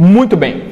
Muito 0.00 0.34
bem. 0.34 0.68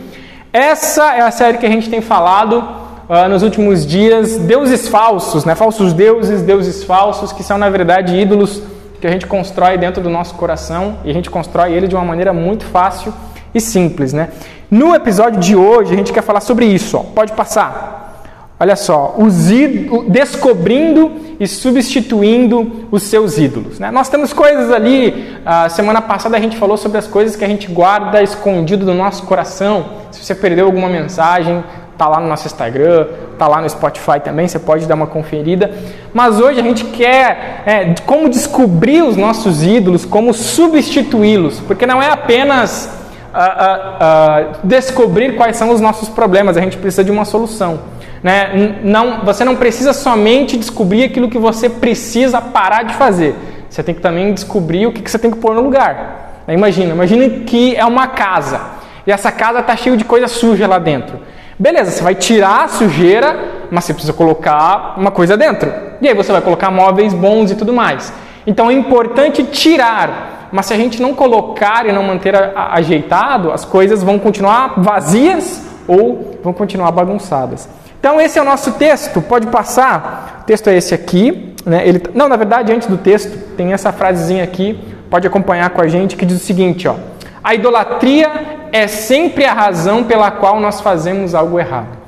Essa 0.51 1.15
é 1.15 1.21
a 1.21 1.31
série 1.31 1.59
que 1.59 1.67
a 1.67 1.69
gente 1.69 1.91
tem 1.91 2.01
falado 2.01 2.65
uh, 3.07 3.29
nos 3.29 3.43
últimos 3.43 3.87
dias, 3.87 4.39
deuses 4.39 4.89
falsos, 4.89 5.45
né? 5.45 5.55
Falsos 5.55 5.93
deuses, 5.93 6.41
deuses 6.41 6.83
falsos, 6.83 7.31
que 7.31 7.43
são 7.43 7.59
na 7.59 7.69
verdade 7.69 8.19
ídolos 8.19 8.63
que 8.99 9.07
a 9.07 9.11
gente 9.11 9.27
constrói 9.27 9.77
dentro 9.77 10.03
do 10.03 10.09
nosso 10.09 10.35
coração 10.35 11.01
e 11.05 11.11
a 11.11 11.13
gente 11.13 11.29
constrói 11.29 11.75
ele 11.75 11.87
de 11.87 11.95
uma 11.95 12.07
maneira 12.07 12.33
muito 12.33 12.65
fácil 12.65 13.13
e 13.55 13.61
simples, 13.61 14.15
né? 14.15 14.31
No 14.71 14.95
episódio 14.95 15.39
de 15.39 15.55
hoje 15.55 15.93
a 15.93 15.97
gente 15.99 16.11
quer 16.11 16.23
falar 16.23 16.41
sobre 16.41 16.65
isso, 16.65 16.97
ó. 16.97 17.01
pode 17.01 17.33
passar. 17.33 18.25
Olha 18.59 18.77
só, 18.77 19.15
os 19.19 19.51
ídolos, 19.51 20.07
descobrindo 20.09 21.28
e 21.41 21.47
substituindo 21.47 22.89
os 22.91 23.05
seus 23.05 23.39
ídolos. 23.39 23.79
Né? 23.79 23.91
Nós 23.91 24.09
temos 24.09 24.33
coisas 24.33 24.73
ali, 24.73 25.37
a 25.45 25.69
semana 25.69 26.01
passada 26.01 26.37
a 26.37 26.41
gente 26.41 26.57
falou 26.57 26.77
sobre 26.77 26.99
as 26.99 27.07
coisas 27.07 27.37
que 27.37 27.45
a 27.45 27.49
gente 27.49 27.69
guarda 27.69 28.23
escondido 28.23 28.85
no 28.85 28.95
nosso 28.95 29.23
coração. 29.25 29.87
Se 30.11 30.25
você 30.25 30.35
perdeu 30.35 30.67
alguma 30.67 30.89
mensagem, 30.89 31.63
tá 31.97 32.09
lá 32.09 32.21
no 32.21 32.29
nosso 32.29 32.47
Instagram, 32.47 33.07
tá 33.39 33.47
lá 33.47 33.61
no 33.61 33.69
Spotify 33.69 34.21
também, 34.23 34.49
você 34.49 34.59
pode 34.59 34.87
dar 34.87 34.95
uma 34.95 35.07
conferida. 35.07 35.71
Mas 36.13 36.41
hoje 36.41 36.61
a 36.61 36.63
gente 36.63 36.85
quer 36.85 37.63
é, 37.67 37.95
como 38.07 38.29
descobrir 38.29 39.03
os 39.03 39.17
nossos 39.17 39.63
ídolos, 39.63 40.05
como 40.05 40.33
substituí-los, 40.33 41.61
porque 41.61 41.87
não 41.87 42.03
é 42.03 42.11
apenas 42.11 42.98
uh, 43.35 44.55
uh, 44.55 44.59
descobrir 44.65 45.37
quais 45.37 45.57
são 45.57 45.71
os 45.71 45.81
nossos 45.81 46.09
problemas, 46.09 46.57
a 46.57 46.61
gente 46.61 46.77
precisa 46.77 47.05
de 47.05 47.11
uma 47.11 47.25
solução. 47.25 47.81
Né? 48.23 48.79
Não, 48.83 49.25
você 49.25 49.45
não 49.45 49.57
precisa 49.57 49.93
somente 49.93 50.57
descobrir 50.57 51.05
aquilo 51.05 51.29
que 51.29 51.39
você 51.39 51.69
precisa 51.69 52.41
parar 52.41 52.83
de 52.83 52.95
fazer. 52.95 53.35
Você 53.69 53.83
tem 53.83 53.95
que 53.95 54.01
também 54.01 54.33
descobrir 54.33 54.87
o 54.87 54.93
que, 54.93 55.03
que 55.03 55.11
você 55.11 55.19
tem 55.19 55.31
que 55.31 55.39
pôr 55.39 55.55
no 55.55 55.61
lugar. 55.61 56.43
Imagina, 56.49 56.93
imagina 56.95 57.29
que 57.45 57.77
é 57.77 57.85
uma 57.85 58.07
casa 58.09 58.79
e 59.09 59.11
essa 59.11 59.33
casa 59.33 59.61
está 59.61 59.75
cheia 59.75 59.97
de 59.97 60.05
coisa 60.05 60.29
suja 60.29 60.67
lá 60.67 60.79
dentro. 60.79 61.19
Beleza, 61.59 61.91
você 61.91 62.03
vai 62.03 62.15
tirar 62.15 62.65
a 62.65 62.69
sujeira, 62.69 63.67
mas 63.71 63.85
você 63.85 63.95
precisa 63.95 64.13
colocar 64.13 64.95
uma 64.99 65.11
coisa 65.11 65.35
dentro. 65.35 65.73
E 66.03 66.07
aí 66.07 66.13
você 66.13 66.31
vai 66.31 66.43
colocar 66.43 66.71
móveis 66.71 67.15
bons 67.15 67.51
e 67.51 67.55
tudo 67.55 67.73
mais. 67.73 68.13
Então 68.47 68.71
é 68.71 68.75
importante 68.75 69.43
tirar, 69.45 70.38
mas 70.53 70.67
se 70.67 70.75
a 70.75 70.77
gente 70.77 71.01
não 71.01 71.15
colocar 71.15 71.87
e 71.87 71.93
não 71.93 72.03
manter 72.03 72.35
ajeitado, 72.55 73.53
as 73.53 73.65
coisas 73.65 74.03
vão 74.03 74.19
continuar 74.19 74.75
vazias 74.81 75.63
ou 75.87 76.39
vão 76.43 76.53
continuar 76.53 76.91
bagunçadas. 76.91 77.69
Então 77.99 78.21
esse 78.21 78.39
é 78.39 78.43
o 78.43 78.45
nosso 78.45 78.73
texto, 78.73 79.21
pode 79.21 79.49
passar. 79.49 80.41
O 80.43 80.45
texto 80.45 80.69
é 80.69 80.77
esse 80.77 80.95
aqui, 80.95 81.55
né? 81.67 81.87
Ele, 81.87 82.03
não, 82.15 82.29
na 82.29 82.37
verdade, 82.37 82.73
antes 82.73 82.89
do 82.89 82.97
texto, 82.97 83.57
tem 83.57 83.73
essa 83.73 83.93
frasezinha 83.93 84.45
aqui, 84.45 84.79
pode 85.11 85.27
acompanhar 85.27 85.71
com 85.71 85.81
a 85.81 85.89
gente, 85.89 86.17
que 86.17 86.25
diz 86.25 86.37
o 86.37 86.45
seguinte, 86.45 86.87
ó: 86.87 86.95
A 87.43 87.55
idolatria 87.55 88.31
é 88.73 88.87
sempre 88.87 89.45
a 89.45 89.53
razão 89.53 90.05
pela 90.05 90.31
qual 90.31 90.61
nós 90.61 90.81
fazemos 90.81 91.35
algo 91.35 91.59
errado. 91.59 91.99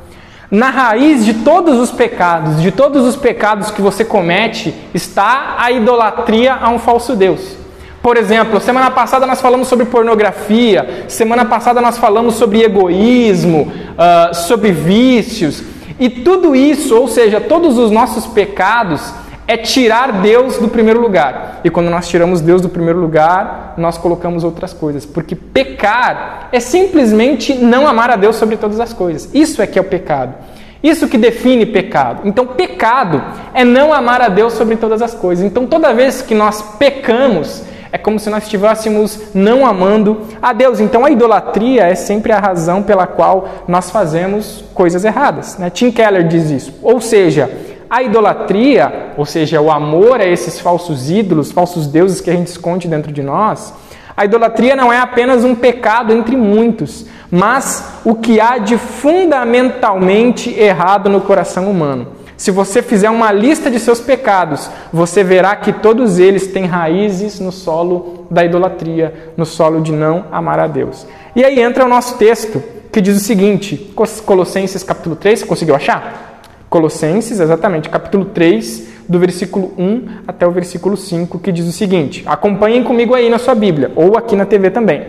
Na 0.51 0.69
raiz 0.69 1.25
de 1.25 1.35
todos 1.35 1.79
os 1.79 1.93
pecados, 1.93 2.61
de 2.61 2.73
todos 2.73 3.07
os 3.07 3.15
pecados 3.15 3.71
que 3.71 3.81
você 3.81 4.05
comete, 4.05 4.75
está 4.93 5.57
a 5.59 5.71
idolatria 5.71 6.55
a 6.55 6.69
um 6.71 6.79
falso 6.79 7.15
Deus. 7.15 7.60
Por 8.03 8.17
exemplo, 8.17 8.61
semana 8.61 8.91
passada 8.91 9.27
nós 9.27 9.41
falamos 9.41 9.69
sobre 9.69 9.85
pornografia, 9.85 11.05
semana 11.07 11.45
passada 11.45 11.81
nós 11.83 11.99
falamos 11.99 12.35
sobre 12.35 12.63
egoísmo, 12.63 13.71
uh, 13.93 14.35
sobre 14.35 14.73
vícios. 14.73 15.63
E 15.99 16.09
tudo 16.09 16.57
isso, 16.57 16.97
ou 16.97 17.07
seja, 17.07 17.41
todos 17.41 17.77
os 17.77 17.91
nossos 17.91 18.27
pecados, 18.27 19.13
é 19.47 19.57
tirar 19.57 20.23
Deus 20.23 20.59
do 20.59 20.69
primeiro 20.69 21.01
lugar. 21.01 21.61
E 21.65 21.69
quando 21.69 21.91
nós 21.91 22.09
tiramos 22.09 22.41
Deus 22.41 22.63
do 22.63 22.69
primeiro 22.69 23.01
lugar, 23.01 23.75
nós 23.77 23.99
colocamos 23.99 24.45
outras 24.45 24.73
coisas. 24.73 25.05
Porque 25.05 25.35
pecar 25.35 26.49
é 26.53 26.61
simplesmente 26.61 27.53
não 27.55 27.87
amar 27.87 28.11
a 28.11 28.17
Deus 28.17 28.37
sobre 28.37 28.57
todas 28.57 28.81
as 28.81 28.93
coisas. 28.93 29.29
Isso 29.35 29.61
é 29.61 29.67
que 29.67 29.79
é 29.79 29.83
o 29.83 29.85
pecado. 29.85 30.35
Isso 30.83 31.09
que 31.09 31.19
define 31.19 31.67
pecado. 31.67 32.23
Então, 32.25 32.47
pecado 32.47 33.23
é 33.53 33.65
não 33.65 33.93
amar 33.93 34.23
a 34.23 34.29
Deus 34.29 34.55
sobre 34.55 34.77
todas 34.77 35.03
as 35.03 35.13
coisas. 35.13 35.45
Então, 35.45 35.67
toda 35.67 35.93
vez 35.93 36.23
que 36.23 36.35
nós 36.35 36.63
pecamos, 36.79 37.65
é 37.93 37.99
como 37.99 38.19
se 38.19 38.31
nós 38.31 38.45
estivéssemos 38.45 39.35
não 39.35 39.67
amando 39.67 40.23
a 40.41 40.53
Deus. 40.53 40.81
Então 40.81 41.05
a 41.05 41.11
idolatria 41.11 41.85
é 41.85 41.95
sempre 41.95 42.33
a 42.33 42.39
razão 42.39 42.83
pela 42.83 43.07
qual 43.07 43.49
nós 43.67 43.91
fazemos 43.91 44.65
coisas 44.75 45.05
erradas. 45.05 45.59
Né? 45.59 45.71
Tim 45.71 45.91
Keller 45.91 46.27
diz 46.27 46.51
isso. 46.51 46.75
Ou 46.83 47.01
seja, 47.01 47.51
a 47.89 48.03
idolatria, 48.03 49.13
ou 49.17 49.27
seja, 49.27 49.61
o 49.61 49.71
amor 49.71 50.21
a 50.21 50.27
esses 50.27 50.61
falsos 50.61 51.11
ídolos, 51.11 51.51
falsos 51.51 51.89
deuses 51.89 52.21
que 52.21 52.31
a 52.31 52.35
gente 52.35 52.47
esconde 52.47 52.87
dentro 52.87 53.11
de 53.11 53.23
nós, 53.23 53.75
a 54.17 54.25
idolatria 54.25 54.77
não 54.77 54.93
é 54.93 54.99
apenas 54.99 55.45
um 55.45 55.55
pecado 55.55 56.13
entre 56.13 56.37
muitos, 56.37 57.07
mas 57.31 58.01
o 58.05 58.15
que 58.15 58.41
há 58.41 58.59
de 58.59 58.77
fundamentalmente 58.77 60.51
errado 60.51 61.09
no 61.09 61.21
coração 61.21 61.71
humano. 61.71 62.20
Se 62.41 62.51
você 62.51 62.81
fizer 62.81 63.11
uma 63.11 63.31
lista 63.31 63.71
de 63.71 63.79
seus 63.79 64.01
pecados, 64.01 64.71
você 64.91 65.23
verá 65.23 65.55
que 65.57 65.75
todos 65.75 66.19
eles 66.19 66.47
têm 66.47 66.65
raízes 66.65 67.39
no 67.39 67.53
solo 67.53 68.25
da 68.31 68.43
idolatria, 68.43 69.33
no 69.37 69.45
solo 69.45 69.83
de 69.83 69.93
não 69.93 70.25
amar 70.33 70.59
a 70.59 70.67
Deus. 70.67 71.07
E 71.37 71.45
aí 71.45 71.61
entra 71.61 71.85
o 71.85 71.89
nosso 71.89 72.17
texto, 72.17 72.63
que 72.91 73.03
diz 73.03 73.15
o 73.15 73.21
seguinte, 73.21 73.93
Colossenses 74.25 74.83
capítulo 74.83 75.17
3, 75.17 75.41
você 75.41 75.45
conseguiu 75.45 75.75
achar? 75.75 76.41
Colossenses, 76.71 77.41
exatamente, 77.41 77.91
capítulo 77.91 78.25
3, 78.25 78.89
do 79.07 79.19
versículo 79.19 79.75
1 79.77 80.23
até 80.27 80.47
o 80.47 80.51
versículo 80.51 80.97
5, 80.97 81.39
que 81.41 81.53
diz 81.53 81.69
o 81.69 81.73
seguinte: 81.73 82.25
acompanhem 82.25 82.83
comigo 82.83 83.15
aí 83.15 83.29
na 83.29 83.39
sua 83.39 83.55
Bíblia, 83.55 83.93
ou 83.95 84.17
aqui 84.17 84.35
na 84.35 84.47
TV 84.47 84.71
também. 84.71 85.09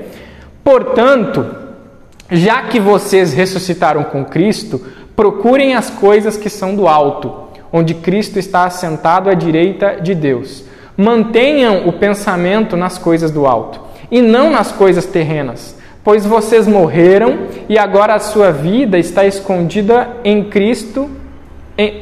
Portanto, 0.65 1.45
já 2.29 2.63
que 2.63 2.79
vocês 2.79 3.33
ressuscitaram 3.33 4.05
com 4.05 4.23
Cristo, 4.23 4.81
Procurem 5.15 5.75
as 5.75 5.89
coisas 5.89 6.37
que 6.37 6.49
são 6.49 6.75
do 6.75 6.87
alto, 6.87 7.33
onde 7.71 7.93
Cristo 7.93 8.39
está 8.39 8.65
assentado 8.65 9.29
à 9.29 9.33
direita 9.33 9.99
de 10.01 10.15
Deus. 10.15 10.63
Mantenham 10.97 11.87
o 11.87 11.93
pensamento 11.93 12.75
nas 12.75 12.97
coisas 12.97 13.31
do 13.31 13.45
alto 13.45 13.79
e 14.09 14.21
não 14.21 14.51
nas 14.51 14.71
coisas 14.71 15.05
terrenas, 15.05 15.75
pois 16.03 16.25
vocês 16.25 16.67
morreram 16.67 17.47
e 17.69 17.77
agora 17.77 18.13
a 18.13 18.19
sua 18.19 18.51
vida 18.51 18.99
está 18.99 19.25
escondida 19.25 20.09
em 20.23 20.43
Cristo, 20.43 21.09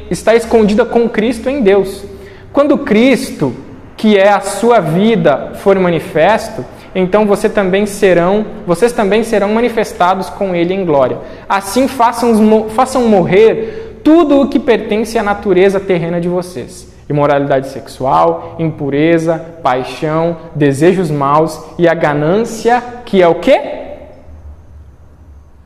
está 0.10 0.36
escondida 0.36 0.84
com 0.84 1.08
Cristo 1.08 1.50
em 1.50 1.62
Deus. 1.62 2.04
Quando 2.52 2.80
Cristo, 2.80 3.54
que 3.96 4.18
é 4.18 4.30
a 4.30 4.42
sua 4.42 4.80
vida, 4.80 5.54
for 5.56 5.78
manifesto, 5.78 6.66
então 6.94 7.26
você 7.26 7.48
também 7.48 7.86
serão, 7.86 8.46
vocês 8.66 8.92
também 8.92 9.24
serão 9.24 9.50
manifestados 9.50 10.30
com 10.30 10.56
ele 10.56 10.74
em 10.74 10.86
glória. 10.86 11.18
Assim 11.48 11.88
façam, 11.88 12.70
façam 12.70 13.08
morrer 13.08 14.00
tudo 14.04 14.42
o 14.42 14.48
que 14.48 14.60
pertence 14.60 15.18
à 15.18 15.24
natureza 15.24 15.80
terrena 15.80 16.20
de 16.20 16.28
vocês: 16.28 16.92
imoralidade 17.10 17.68
sexual, 17.68 18.56
impureza, 18.58 19.38
paixão, 19.62 20.38
desejos 20.56 21.12
maus 21.12 21.62
e 21.78 21.88
a 21.88 21.94
ganância, 21.94 22.82
que 23.06 23.22
é 23.22 23.28
o 23.28 23.36
quê? 23.36 23.62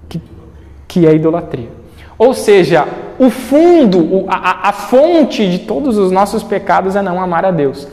Que, 0.09 0.21
que 0.87 1.07
é 1.07 1.13
idolatria. 1.13 1.69
Ou 2.17 2.33
seja, 2.33 2.85
o 3.17 3.29
fundo, 3.29 4.25
a, 4.27 4.69
a 4.69 4.71
fonte 4.71 5.49
de 5.49 5.59
todos 5.59 5.97
os 5.97 6.11
nossos 6.11 6.43
pecados 6.43 6.95
é 6.95 7.01
não 7.01 7.21
amar 7.21 7.45
a 7.45 7.51
Deus. 7.51 7.87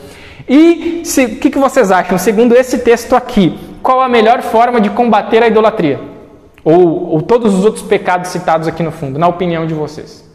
E 0.53 1.01
o 1.05 1.39
que, 1.39 1.49
que 1.49 1.57
vocês 1.57 1.91
acham, 1.93 2.17
segundo 2.17 2.53
esse 2.57 2.79
texto 2.79 3.15
aqui, 3.15 3.57
qual 3.81 4.01
a 4.01 4.09
melhor 4.09 4.41
forma 4.41 4.81
de 4.81 4.89
combater 4.89 5.41
a 5.41 5.47
idolatria? 5.47 5.97
Ou, 6.61 7.07
ou 7.09 7.21
todos 7.21 7.53
os 7.53 7.63
outros 7.63 7.85
pecados 7.85 8.31
citados 8.31 8.67
aqui 8.67 8.83
no 8.83 8.91
fundo, 8.91 9.17
na 9.17 9.29
opinião 9.29 9.65
de 9.65 9.73
vocês? 9.73 10.29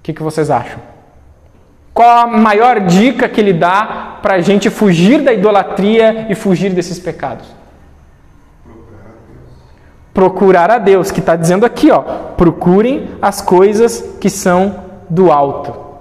O 0.00 0.02
que, 0.02 0.12
que 0.12 0.20
vocês 0.20 0.50
acham? 0.50 0.80
Qual 1.94 2.08
a 2.08 2.26
maior 2.26 2.80
dica 2.80 3.28
que 3.28 3.40
ele 3.40 3.52
dá 3.52 4.18
para 4.20 4.34
a 4.34 4.40
gente 4.40 4.68
fugir 4.68 5.22
da 5.22 5.32
idolatria 5.32 6.26
e 6.28 6.34
fugir 6.34 6.72
desses 6.72 6.98
pecados? 6.98 7.46
Procurar 10.12 10.72
a 10.72 10.78
Deus, 10.78 11.12
que 11.12 11.20
está 11.20 11.36
dizendo 11.36 11.64
aqui, 11.64 11.88
ó, 11.88 12.00
procurem 12.36 13.10
as 13.22 13.40
coisas 13.40 14.16
que 14.20 14.28
são 14.28 14.74
do 15.08 15.30
alto 15.30 15.91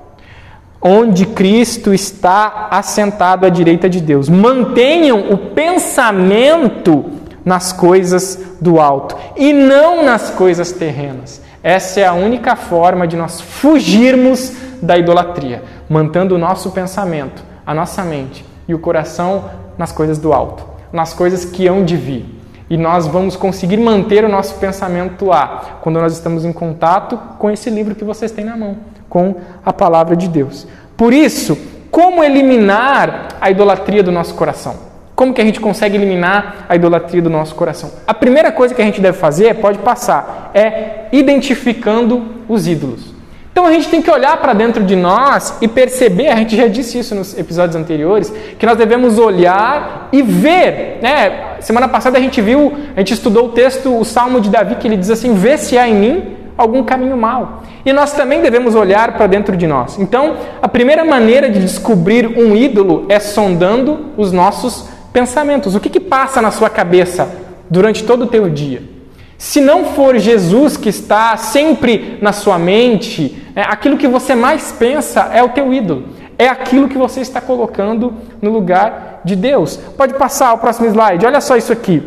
onde 0.82 1.26
Cristo 1.28 1.94
está 1.94 2.68
assentado 2.72 3.46
à 3.46 3.50
direita 3.50 3.90
de 3.90 4.02
Deus. 4.02 4.28
Mantenham 4.28 5.32
o 5.32 5.38
pensamento 5.38 7.06
nas 7.46 7.72
coisas 7.72 8.40
do 8.60 8.80
alto 8.80 9.16
e 9.36 9.54
não 9.54 10.04
nas 10.04 10.32
coisas 10.32 10.72
terrenas. 10.72 11.42
Essa 11.64 12.00
é 12.00 12.06
a 12.06 12.14
única 12.14 12.56
forma 12.56 13.08
de 13.08 13.16
nós 13.16 13.40
fugirmos 13.40 14.52
da 14.82 14.98
idolatria, 14.98 15.64
mantendo 15.88 16.34
o 16.34 16.38
nosso 16.40 16.72
pensamento, 16.72 17.44
a 17.66 17.74
nossa 17.74 18.04
mente 18.04 18.44
e 18.68 18.74
o 18.74 18.80
coração 18.80 19.46
nas 19.78 19.92
coisas 19.92 20.18
do 20.18 20.34
alto, 20.34 20.66
nas 20.92 21.14
coisas 21.14 21.46
que 21.46 21.68
hão 21.68 21.86
de 21.86 21.96
vir. 21.96 22.41
E 22.72 22.78
nós 22.78 23.06
vamos 23.06 23.36
conseguir 23.36 23.76
manter 23.76 24.24
o 24.24 24.30
nosso 24.30 24.56
pensamento 24.56 25.26
lá 25.26 25.80
quando 25.82 26.00
nós 26.00 26.14
estamos 26.14 26.46
em 26.46 26.54
contato 26.54 27.20
com 27.38 27.52
esse 27.52 27.70
livro 27.70 27.94
que 27.94 28.06
vocês 28.06 28.32
têm 28.32 28.46
na 28.46 28.56
mão 28.56 28.78
com 29.10 29.36
a 29.66 29.74
palavra 29.74 30.16
de 30.16 30.30
Deus. 30.30 30.66
Por 30.96 31.12
isso, 31.12 31.58
como 31.92 32.24
eliminar 32.24 33.28
a 33.42 33.52
idolatria 33.52 34.02
do 34.02 34.10
nosso 34.10 34.36
coração? 34.36 34.76
Como 35.14 35.34
que 35.34 35.42
a 35.42 35.44
gente 35.44 35.60
consegue 35.60 35.98
eliminar 35.98 36.66
a 36.70 36.74
idolatria 36.74 37.22
do 37.22 37.30
nosso 37.30 37.54
coração? 37.56 37.92
A 38.08 38.14
primeira 38.14 38.54
coisa 38.54 38.74
que 38.74 38.82
a 38.82 38.86
gente 38.86 39.02
deve 39.02 39.18
fazer, 39.18 39.54
pode 39.56 39.80
passar, 39.80 40.52
é 40.54 41.08
identificando 41.12 42.26
os 42.48 42.70
ídolos. 42.70 43.11
Então 43.52 43.66
a 43.66 43.72
gente 43.72 43.90
tem 43.90 44.02
que 44.02 44.10
olhar 44.10 44.38
para 44.38 44.54
dentro 44.54 44.84
de 44.84 44.96
nós 44.96 45.58
e 45.62 45.68
perceber, 45.68 46.30
a 46.30 46.38
gente 46.38 46.56
já 46.56 46.68
disse 46.68 46.98
isso 46.98 47.14
nos 47.14 47.38
episódios 47.38 47.76
anteriores, 47.76 48.34
que 48.58 48.66
nós 48.66 48.78
devemos 48.78 49.20
olhar 49.20 50.08
e 50.12 50.22
ver. 50.22 51.00
Né? 51.02 51.58
Semana 51.60 51.88
passada 51.90 52.18
a 52.18 52.22
gente 52.22 52.42
viu, 52.42 52.74
a 52.96 53.00
gente 53.00 53.14
estudou 53.14 53.48
o 53.48 53.50
texto, 53.50 54.00
o 54.00 54.06
Salmo 54.06 54.40
de 54.40 54.50
Davi, 54.50 54.76
que 54.76 54.88
ele 54.88 54.96
diz 54.96 55.10
assim: 55.10 55.34
Vê 55.34 55.58
se 55.58 55.78
há 55.78 55.88
em 55.88 55.96
mim 55.96 56.38
algum 56.58 56.82
caminho 56.84 57.18
mal. 57.18 57.64
E 57.86 57.92
nós 57.92 58.14
também 58.14 58.42
devemos 58.42 58.74
olhar 58.74 59.14
para 59.14 59.28
dentro 59.28 59.58
de 59.58 59.68
nós. 59.68 60.00
Então, 60.00 60.38
a 60.62 60.68
primeira 60.68 61.04
maneira 61.04 61.50
de 61.50 61.60
descobrir 61.60 62.28
um 62.28 62.56
ídolo 62.56 63.06
é 63.10 63.20
sondando 63.20 64.12
os 64.16 64.32
nossos 64.32 64.88
pensamentos. 65.12 65.76
O 65.76 65.80
que, 65.80 65.90
que 65.90 66.00
passa 66.00 66.42
na 66.42 66.52
sua 66.52 66.70
cabeça 66.70 67.30
durante 67.70 68.04
todo 68.04 68.24
o 68.24 68.28
teu 68.28 68.50
dia? 68.50 69.01
Se 69.42 69.60
não 69.60 69.86
for 69.86 70.20
Jesus 70.20 70.78
que 70.78 70.88
está 70.88 71.36
sempre 71.36 72.20
na 72.22 72.32
sua 72.32 72.60
mente, 72.60 73.44
é, 73.56 73.64
aquilo 73.64 73.98
que 73.98 74.08
você 74.08 74.36
mais 74.36 74.72
pensa 74.72 75.32
é 75.34 75.42
o 75.42 75.50
teu 75.50 75.74
ídolo. 75.74 76.10
É 76.38 76.48
aquilo 76.48 76.88
que 76.88 76.96
você 76.96 77.22
está 77.22 77.42
colocando 77.42 78.14
no 78.40 78.52
lugar 78.52 79.22
de 79.26 79.36
Deus. 79.36 79.78
Pode 79.98 80.14
passar 80.14 80.54
o 80.54 80.60
próximo 80.60 80.88
slide. 80.90 81.26
Olha 81.26 81.42
só 81.42 81.58
isso 81.58 81.74
aqui. 81.74 82.04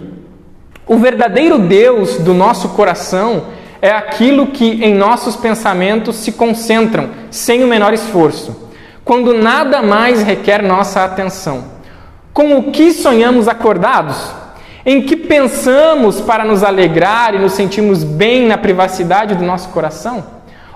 O 0.87 0.97
verdadeiro 0.97 1.59
Deus 1.59 2.19
do 2.19 2.33
nosso 2.33 2.69
coração 2.69 3.47
é 3.83 3.91
aquilo 3.91 4.47
que 4.47 4.85
em 4.85 4.95
nossos 4.95 5.35
pensamentos 5.35 6.15
se 6.15 6.31
concentram 6.31 7.11
sem 7.33 7.65
o 7.65 7.67
menor 7.67 7.93
esforço, 7.93 8.71
quando 9.05 9.35
nada 9.35 9.83
mais 9.83 10.23
requer 10.23 10.63
nossa 10.63 11.03
atenção. 11.03 11.65
Com 12.33 12.57
o 12.59 12.71
que 12.71 12.93
sonhamos 12.93 13.49
acordados? 13.49 14.44
Em 14.87 15.03
que 15.03 15.17
pensamos 15.17 16.21
para 16.21 16.45
nos 16.45 16.63
alegrar 16.63 17.35
e 17.35 17.39
nos 17.39 17.53
sentirmos 17.53 18.05
bem 18.05 18.47
na 18.47 18.59
privacidade 18.59 19.35
do 19.35 19.45
nosso 19.45 19.71
coração? 19.71 20.25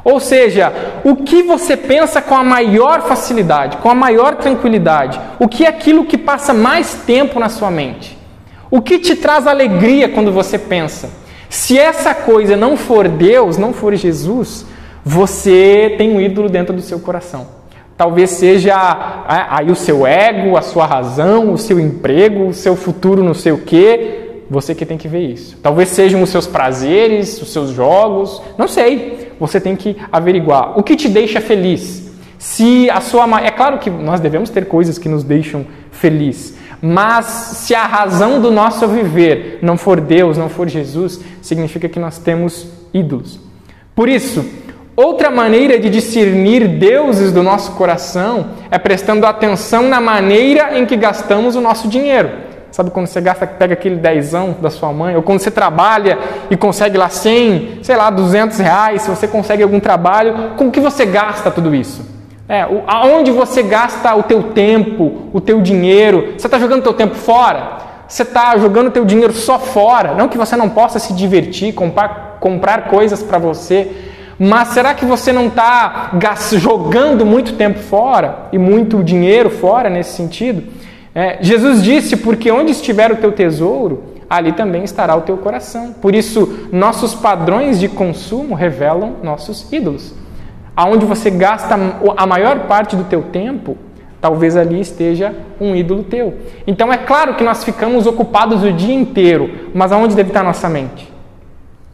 Ou 0.03 0.19
seja, 0.19 0.73
o 1.05 1.17
que 1.17 1.43
você 1.43 1.77
pensa 1.77 2.23
com 2.23 2.35
a 2.35 2.43
maior 2.43 3.03
facilidade, 3.03 3.77
com 3.77 3.91
a 3.91 3.95
maior 3.95 4.37
tranquilidade? 4.37 5.21
O 5.39 5.47
que 5.47 5.67
é 5.67 5.69
aquilo 5.69 6.07
que 6.07 6.17
passa 6.17 6.55
mais 6.55 6.95
tempo 7.07 7.39
na 7.39 7.51
sua 7.51 7.71
mente? 7.71 8.17
O 8.71 8.81
que 8.81 8.99
te 8.99 9.15
traz 9.15 9.47
alegria 9.47 10.09
quando 10.09 10.33
você 10.33 10.59
pensa? 10.59 11.11
Se 11.51 11.79
essa 11.79 12.15
coisa 12.15 12.57
não 12.57 12.77
for 12.77 13.09
Deus, 13.09 13.59
não 13.59 13.75
for 13.75 13.95
Jesus, 13.95 14.65
você 15.05 15.95
tem 15.99 16.15
um 16.15 16.21
ídolo 16.21 16.49
dentro 16.49 16.75
do 16.75 16.83
seu 16.83 17.01
coração. 17.01 17.58
Talvez 17.99 18.31
seja 18.31 18.75
é, 19.29 19.47
aí 19.51 19.73
o 19.73 19.75
seu 19.75 20.07
ego, 20.07 20.57
a 20.57 20.63
sua 20.63 20.87
razão, 20.87 21.53
o 21.53 21.59
seu 21.59 21.81
emprego, 21.81 22.47
o 22.47 22.55
seu 22.55 22.77
futuro 22.77 23.25
não 23.25 23.35
sei 23.35 23.51
o 23.51 23.59
quê. 23.59 24.45
Você 24.49 24.73
que 24.73 24.87
tem 24.87 24.97
que 24.97 25.09
ver 25.09 25.29
isso. 25.29 25.59
Talvez 25.61 25.89
sejam 25.89 26.23
os 26.23 26.31
seus 26.31 26.47
prazeres, 26.47 27.43
os 27.43 27.53
seus 27.53 27.71
jogos, 27.71 28.41
não 28.57 28.69
sei. 28.69 29.33
Você 29.41 29.61
tem 29.61 29.75
que 29.75 29.97
averiguar. 30.13 30.79
O 30.79 30.83
que 30.85 30.95
te 30.95 31.09
deixa 31.09 31.41
feliz? 31.41 32.09
Se 32.39 32.89
a 32.89 33.01
sua 33.01 33.27
é 33.43 33.51
claro 33.51 33.79
que 33.79 33.91
nós 33.91 34.21
devemos 34.21 34.49
ter 34.49 34.67
coisas 34.67 34.97
que 34.97 35.09
nos 35.09 35.25
deixam 35.25 35.67
feliz, 35.91 36.57
mas 36.81 37.27
se 37.27 37.75
a 37.75 37.85
razão 37.85 38.41
do 38.41 38.53
nosso 38.53 38.87
viver 38.87 39.59
não 39.61 39.77
for 39.77 40.01
Deus, 40.01 40.39
não 40.39 40.49
for 40.49 40.69
Jesus, 40.69 41.21
significa 41.43 41.89
que 41.89 41.99
nós 41.99 42.19
temos 42.19 42.69
ídolos. 42.95 43.41
Por 43.93 44.09
isso, 44.09 44.45
outra 44.99 45.31
maneira 45.31 45.79
de 45.79 45.89
discernir 45.89 46.67
deuses 46.67 47.31
do 47.31 47.41
nosso 47.41 47.73
coração 47.73 48.47
é 48.69 48.77
prestando 48.79 49.27
atenção 49.27 49.85
na 49.85 50.01
maneira 50.01 50.77
em 50.77 50.85
que 50.85 50.97
gastamos 50.97 51.55
o 51.55 51.61
nosso 51.61 51.87
dinheiro. 51.87 52.31
Sabe 52.73 52.91
quando 52.91 53.07
você 53.07 53.21
gasta, 53.21 53.47
pega 53.47 53.75
aquele 53.75 53.95
dezão 53.95 54.57
da 54.61 54.71
sua 54.71 54.93
mãe, 54.93 55.15
ou 55.15 55.23
quando 55.23 55.39
você 55.39 55.53
trabalha 55.53 56.19
e 56.51 56.57
consegue 56.57 56.99
lá 56.99 57.09
100, 57.09 57.79
sei 57.83 57.97
lá, 57.97 58.11
200 58.11 58.59
reais, 58.59 59.03
se 59.03 59.11
você 59.11 59.29
consegue 59.29 59.63
algum 59.63 59.79
trabalho, 59.79 60.55
com 60.57 60.69
que 60.69 60.81
você 60.81 61.07
gasta 61.07 61.49
tudo 61.49 61.73
isso? 61.73 62.05
É, 62.49 62.67
aonde 62.89 63.31
você 63.31 63.63
gasta 63.63 64.13
o 64.17 64.25
teu 64.25 64.43
tempo, 64.43 65.29
o 65.33 65.41
teu 65.41 65.61
dinheiro? 65.61 66.35
Você 66.37 66.49
está 66.49 66.59
jogando 66.59 66.83
teu 66.83 66.95
tempo 66.95 67.15
fora? 67.15 67.79
Você 68.09 68.25
está 68.25 68.59
jogando 68.59 68.91
teu 68.91 69.05
dinheiro 69.05 69.33
só 69.33 69.61
fora? 69.61 70.15
Não 70.15 70.29
que 70.29 70.39
você 70.39 70.57
não 70.57 70.69
possa 70.69 70.99
se 70.99 71.13
divertir, 71.13 71.73
comprar, 71.73 72.39
comprar 72.41 72.89
coisas 72.89 73.23
para 73.23 73.39
você, 73.39 74.08
mas 74.39 74.69
será 74.69 74.95
que 74.95 75.05
você 75.05 75.33
não 75.33 75.49
está 75.49 76.13
jogando 76.53 77.27
muito 77.27 77.55
tempo 77.55 77.79
fora 77.79 78.49
e 78.53 78.59
muito 78.59 79.03
dinheiro 79.03 79.51
fora 79.51 79.91
nesse 79.91 80.13
sentido? 80.13 80.63
É, 81.15 81.39
Jesus 81.41 81.83
disse: 81.83 82.17
porque 82.17 82.51
onde 82.51 82.73
estiver 82.73 83.11
o 83.11 83.17
teu 83.17 83.33
tesouro, 83.33 84.05
ali 84.31 84.53
também 84.53 84.85
estará 84.85 85.17
o 85.17 85.23
teu 85.23 85.37
coração. 85.39 85.93
Por 85.93 86.15
isso, 86.15 86.69
nossos 86.71 87.15
padrões 87.15 87.81
de 87.81 87.89
consumo 87.89 88.55
revelam 88.55 89.17
nossos 89.23 89.73
ídolos 89.73 90.15
aonde 90.79 91.05
você 91.05 91.29
gasta 91.29 91.77
a 92.17 92.25
maior 92.25 92.69
parte 92.69 92.95
do 92.95 93.03
teu 93.03 93.21
tempo, 93.21 93.77
talvez 94.21 94.57
ali 94.57 94.81
esteja 94.81 95.35
um 95.61 95.75
ídolo 95.75 96.05
teu. 96.05 96.35
Então 96.69 96.93
é 96.93 96.97
claro 96.97 97.35
que 97.35 97.43
nós 97.43 97.65
ficamos 97.65 98.07
ocupados 98.07 98.63
o 98.63 98.73
dia 98.73 98.95
inteiro, 98.95 99.51
mas 99.75 99.91
aonde 99.91 100.15
deve 100.15 100.31
estar 100.31 100.45
nossa 100.45 100.69
mente? 100.69 101.13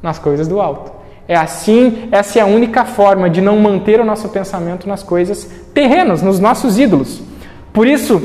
Nas 0.02 0.18
coisas 0.18 0.46
do 0.46 0.60
alto. 0.60 0.92
É 1.26 1.36
assim, 1.36 2.08
essa 2.12 2.38
é 2.38 2.42
a 2.42 2.46
única 2.46 2.84
forma 2.84 3.30
de 3.30 3.40
não 3.40 3.58
manter 3.58 3.98
o 4.00 4.04
nosso 4.04 4.28
pensamento 4.28 4.86
nas 4.86 5.02
coisas 5.02 5.50
terrenas, 5.72 6.22
nos 6.22 6.38
nossos 6.38 6.78
ídolos. 6.78 7.22
Por 7.72 7.86
isso, 7.86 8.22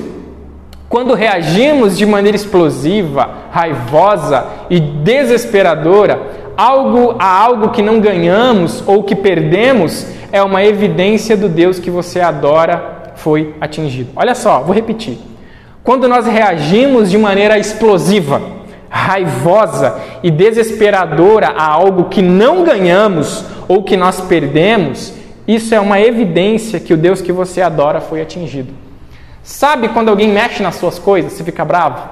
quando 0.89 1.13
reagimos 1.13 1.97
de 1.97 2.05
maneira 2.05 2.35
explosiva, 2.35 3.29
raivosa 3.51 4.45
e 4.69 4.79
desesperadora 4.79 6.19
algo 6.57 7.15
a 7.17 7.25
algo 7.25 7.69
que 7.69 7.81
não 7.81 8.01
ganhamos 8.01 8.83
ou 8.85 9.03
que 9.03 9.15
perdemos, 9.15 10.05
é 10.31 10.43
uma 10.43 10.63
evidência 10.63 11.37
do 11.37 11.47
Deus 11.47 11.79
que 11.79 11.89
você 11.89 12.19
adora 12.19 13.13
foi 13.15 13.55
atingido. 13.61 14.09
Olha 14.15 14.35
só, 14.35 14.59
vou 14.59 14.75
repetir. 14.75 15.17
Quando 15.83 16.07
nós 16.07 16.25
reagimos 16.25 17.09
de 17.09 17.17
maneira 17.17 17.57
explosiva, 17.57 18.41
raivosa 18.89 19.99
e 20.23 20.31
desesperadora 20.31 21.49
a 21.49 21.65
algo 21.65 22.05
que 22.05 22.21
não 22.21 22.63
ganhamos 22.63 23.45
ou 23.67 23.83
que 23.83 23.95
nós 23.95 24.19
perdemos, 24.21 25.13
isso 25.47 25.73
é 25.73 25.79
uma 25.79 25.99
evidência 25.99 26.79
que 26.79 26.93
o 26.93 26.97
Deus 26.97 27.21
que 27.21 27.31
você 27.31 27.61
adora 27.61 28.01
foi 28.01 28.21
atingido. 28.21 28.73
Sabe 29.43 29.89
quando 29.89 30.09
alguém 30.09 30.29
mexe 30.29 30.61
nas 30.61 30.75
suas 30.75 30.99
coisas, 30.99 31.33
você 31.33 31.43
fica 31.43 31.63
bravo? 31.65 32.07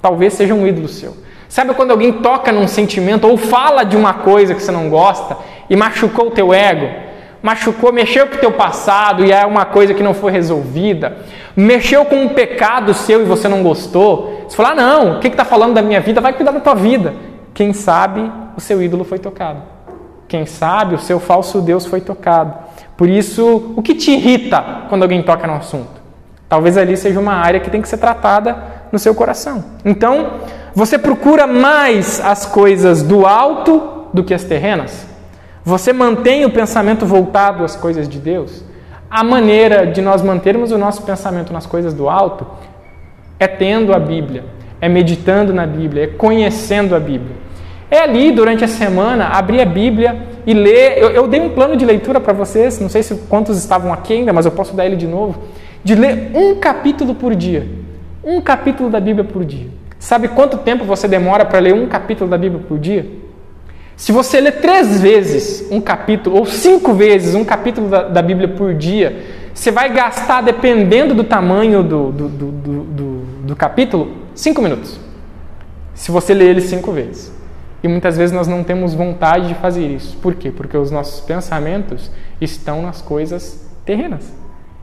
Talvez 0.00 0.34
seja 0.34 0.54
um 0.54 0.66
ídolo 0.66 0.88
seu. 0.88 1.16
Sabe 1.48 1.74
quando 1.74 1.90
alguém 1.90 2.14
toca 2.14 2.50
num 2.50 2.66
sentimento 2.66 3.28
ou 3.28 3.36
fala 3.36 3.84
de 3.84 3.96
uma 3.96 4.14
coisa 4.14 4.54
que 4.54 4.62
você 4.62 4.72
não 4.72 4.88
gosta 4.88 5.36
e 5.68 5.76
machucou 5.76 6.28
o 6.28 6.30
teu 6.30 6.52
ego? 6.52 7.11
Machucou, 7.42 7.92
mexeu 7.92 8.26
com 8.26 8.36
o 8.36 8.38
teu 8.38 8.52
passado 8.52 9.24
e 9.24 9.32
é 9.32 9.44
uma 9.44 9.64
coisa 9.64 9.92
que 9.92 10.02
não 10.02 10.14
foi 10.14 10.30
resolvida, 10.30 11.18
mexeu 11.56 12.04
com 12.04 12.16
um 12.16 12.28
pecado 12.28 12.94
seu 12.94 13.22
e 13.22 13.24
você 13.24 13.48
não 13.48 13.62
gostou, 13.62 14.44
você 14.48 14.56
fala, 14.56 14.70
ah, 14.70 14.74
não, 14.74 15.16
o 15.16 15.20
que 15.20 15.28
está 15.28 15.44
falando 15.44 15.74
da 15.74 15.82
minha 15.82 16.00
vida? 16.00 16.20
Vai 16.20 16.32
cuidar 16.32 16.52
da 16.52 16.60
tua 16.60 16.74
vida. 16.74 17.14
Quem 17.52 17.72
sabe 17.72 18.30
o 18.56 18.60
seu 18.60 18.82
ídolo 18.82 19.04
foi 19.04 19.18
tocado. 19.18 19.62
Quem 20.28 20.46
sabe 20.46 20.94
o 20.94 20.98
seu 20.98 21.18
falso 21.18 21.60
Deus 21.60 21.84
foi 21.84 22.00
tocado. 22.00 22.54
Por 22.96 23.08
isso, 23.08 23.74
o 23.76 23.82
que 23.82 23.94
te 23.94 24.12
irrita 24.12 24.84
quando 24.88 25.02
alguém 25.02 25.22
toca 25.22 25.46
no 25.46 25.54
assunto? 25.54 26.00
Talvez 26.48 26.76
ali 26.76 26.96
seja 26.96 27.18
uma 27.18 27.34
área 27.34 27.60
que 27.60 27.70
tem 27.70 27.82
que 27.82 27.88
ser 27.88 27.98
tratada 27.98 28.56
no 28.92 28.98
seu 28.98 29.14
coração. 29.14 29.64
Então, 29.84 30.40
você 30.74 30.98
procura 30.98 31.46
mais 31.46 32.20
as 32.20 32.46
coisas 32.46 33.02
do 33.02 33.26
alto 33.26 34.06
do 34.12 34.22
que 34.22 34.32
as 34.32 34.44
terrenas? 34.44 35.11
Você 35.64 35.92
mantém 35.92 36.44
o 36.44 36.50
pensamento 36.50 37.06
voltado 37.06 37.64
às 37.64 37.76
coisas 37.76 38.08
de 38.08 38.18
Deus? 38.18 38.64
A 39.08 39.22
maneira 39.22 39.86
de 39.86 40.02
nós 40.02 40.20
mantermos 40.20 40.72
o 40.72 40.78
nosso 40.78 41.02
pensamento 41.02 41.52
nas 41.52 41.66
coisas 41.66 41.94
do 41.94 42.08
alto 42.08 42.46
é 43.38 43.46
tendo 43.46 43.94
a 43.94 43.98
Bíblia, 43.98 44.44
é 44.80 44.88
meditando 44.88 45.52
na 45.52 45.64
Bíblia, 45.64 46.04
é 46.04 46.06
conhecendo 46.08 46.96
a 46.96 47.00
Bíblia. 47.00 47.36
É 47.88 48.00
ali 48.00 48.32
durante 48.32 48.64
a 48.64 48.68
semana 48.68 49.28
abrir 49.28 49.60
a 49.60 49.66
Bíblia 49.66 50.26
e 50.44 50.52
ler. 50.52 50.98
Eu, 50.98 51.10
eu 51.10 51.28
dei 51.28 51.40
um 51.40 51.50
plano 51.50 51.76
de 51.76 51.84
leitura 51.84 52.20
para 52.20 52.32
vocês, 52.32 52.80
não 52.80 52.88
sei 52.88 53.02
se 53.02 53.14
quantos 53.28 53.56
estavam 53.56 53.92
aqui 53.92 54.14
ainda, 54.14 54.32
mas 54.32 54.46
eu 54.46 54.52
posso 54.52 54.74
dar 54.74 54.86
ele 54.86 54.96
de 54.96 55.06
novo. 55.06 55.42
De 55.84 55.94
ler 55.94 56.32
um 56.34 56.56
capítulo 56.56 57.14
por 57.14 57.34
dia. 57.34 57.68
Um 58.24 58.40
capítulo 58.40 58.90
da 58.90 58.98
Bíblia 58.98 59.24
por 59.24 59.44
dia. 59.44 59.68
Sabe 59.98 60.26
quanto 60.28 60.58
tempo 60.58 60.84
você 60.84 61.06
demora 61.06 61.44
para 61.44 61.60
ler 61.60 61.74
um 61.74 61.86
capítulo 61.86 62.28
da 62.28 62.38
Bíblia 62.38 62.62
por 62.66 62.78
dia? 62.78 63.21
Se 63.96 64.10
você 64.10 64.40
ler 64.40 64.60
três 64.60 65.00
vezes 65.00 65.66
um 65.70 65.80
capítulo, 65.80 66.36
ou 66.36 66.46
cinco 66.46 66.92
vezes 66.94 67.34
um 67.34 67.44
capítulo 67.44 67.88
da, 67.88 68.02
da 68.08 68.22
Bíblia 68.22 68.48
por 68.48 68.74
dia, 68.74 69.24
você 69.54 69.70
vai 69.70 69.92
gastar, 69.92 70.42
dependendo 70.42 71.14
do 71.14 71.24
tamanho 71.24 71.82
do, 71.82 72.10
do, 72.10 72.28
do, 72.28 72.50
do, 72.50 73.24
do 73.46 73.56
capítulo, 73.56 74.16
cinco 74.34 74.62
minutos. 74.62 74.98
Se 75.94 76.10
você 76.10 76.32
ler 76.32 76.48
ele 76.48 76.60
cinco 76.60 76.90
vezes. 76.90 77.32
E 77.82 77.88
muitas 77.88 78.16
vezes 78.16 78.34
nós 78.34 78.46
não 78.46 78.62
temos 78.62 78.94
vontade 78.94 79.48
de 79.48 79.54
fazer 79.54 79.86
isso. 79.86 80.16
Por 80.18 80.34
quê? 80.34 80.50
Porque 80.50 80.76
os 80.76 80.90
nossos 80.90 81.20
pensamentos 81.20 82.10
estão 82.40 82.80
nas 82.80 83.02
coisas 83.02 83.68
terrenas. 83.84 84.32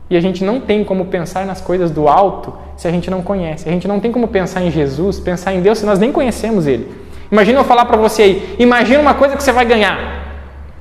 E 0.08 0.16
a 0.16 0.20
gente 0.20 0.44
não 0.44 0.60
tem 0.60 0.84
como 0.84 1.06
pensar 1.06 1.46
nas 1.46 1.60
coisas 1.60 1.90
do 1.90 2.08
alto 2.08 2.52
se 2.76 2.86
a 2.86 2.90
gente 2.90 3.10
não 3.10 3.22
conhece. 3.22 3.68
A 3.68 3.72
gente 3.72 3.88
não 3.88 4.00
tem 4.00 4.12
como 4.12 4.28
pensar 4.28 4.62
em 4.62 4.70
Jesus, 4.70 5.18
pensar 5.18 5.54
em 5.54 5.62
Deus 5.62 5.78
se 5.78 5.86
nós 5.86 5.98
nem 5.98 6.12
conhecemos 6.12 6.66
Ele. 6.66 6.90
Imagina 7.30 7.60
eu 7.60 7.64
falar 7.64 7.84
para 7.84 7.96
você 7.96 8.22
aí, 8.22 8.56
imagina 8.58 9.00
uma 9.00 9.14
coisa 9.14 9.36
que 9.36 9.42
você 9.42 9.52
vai 9.52 9.64
ganhar. 9.64 9.98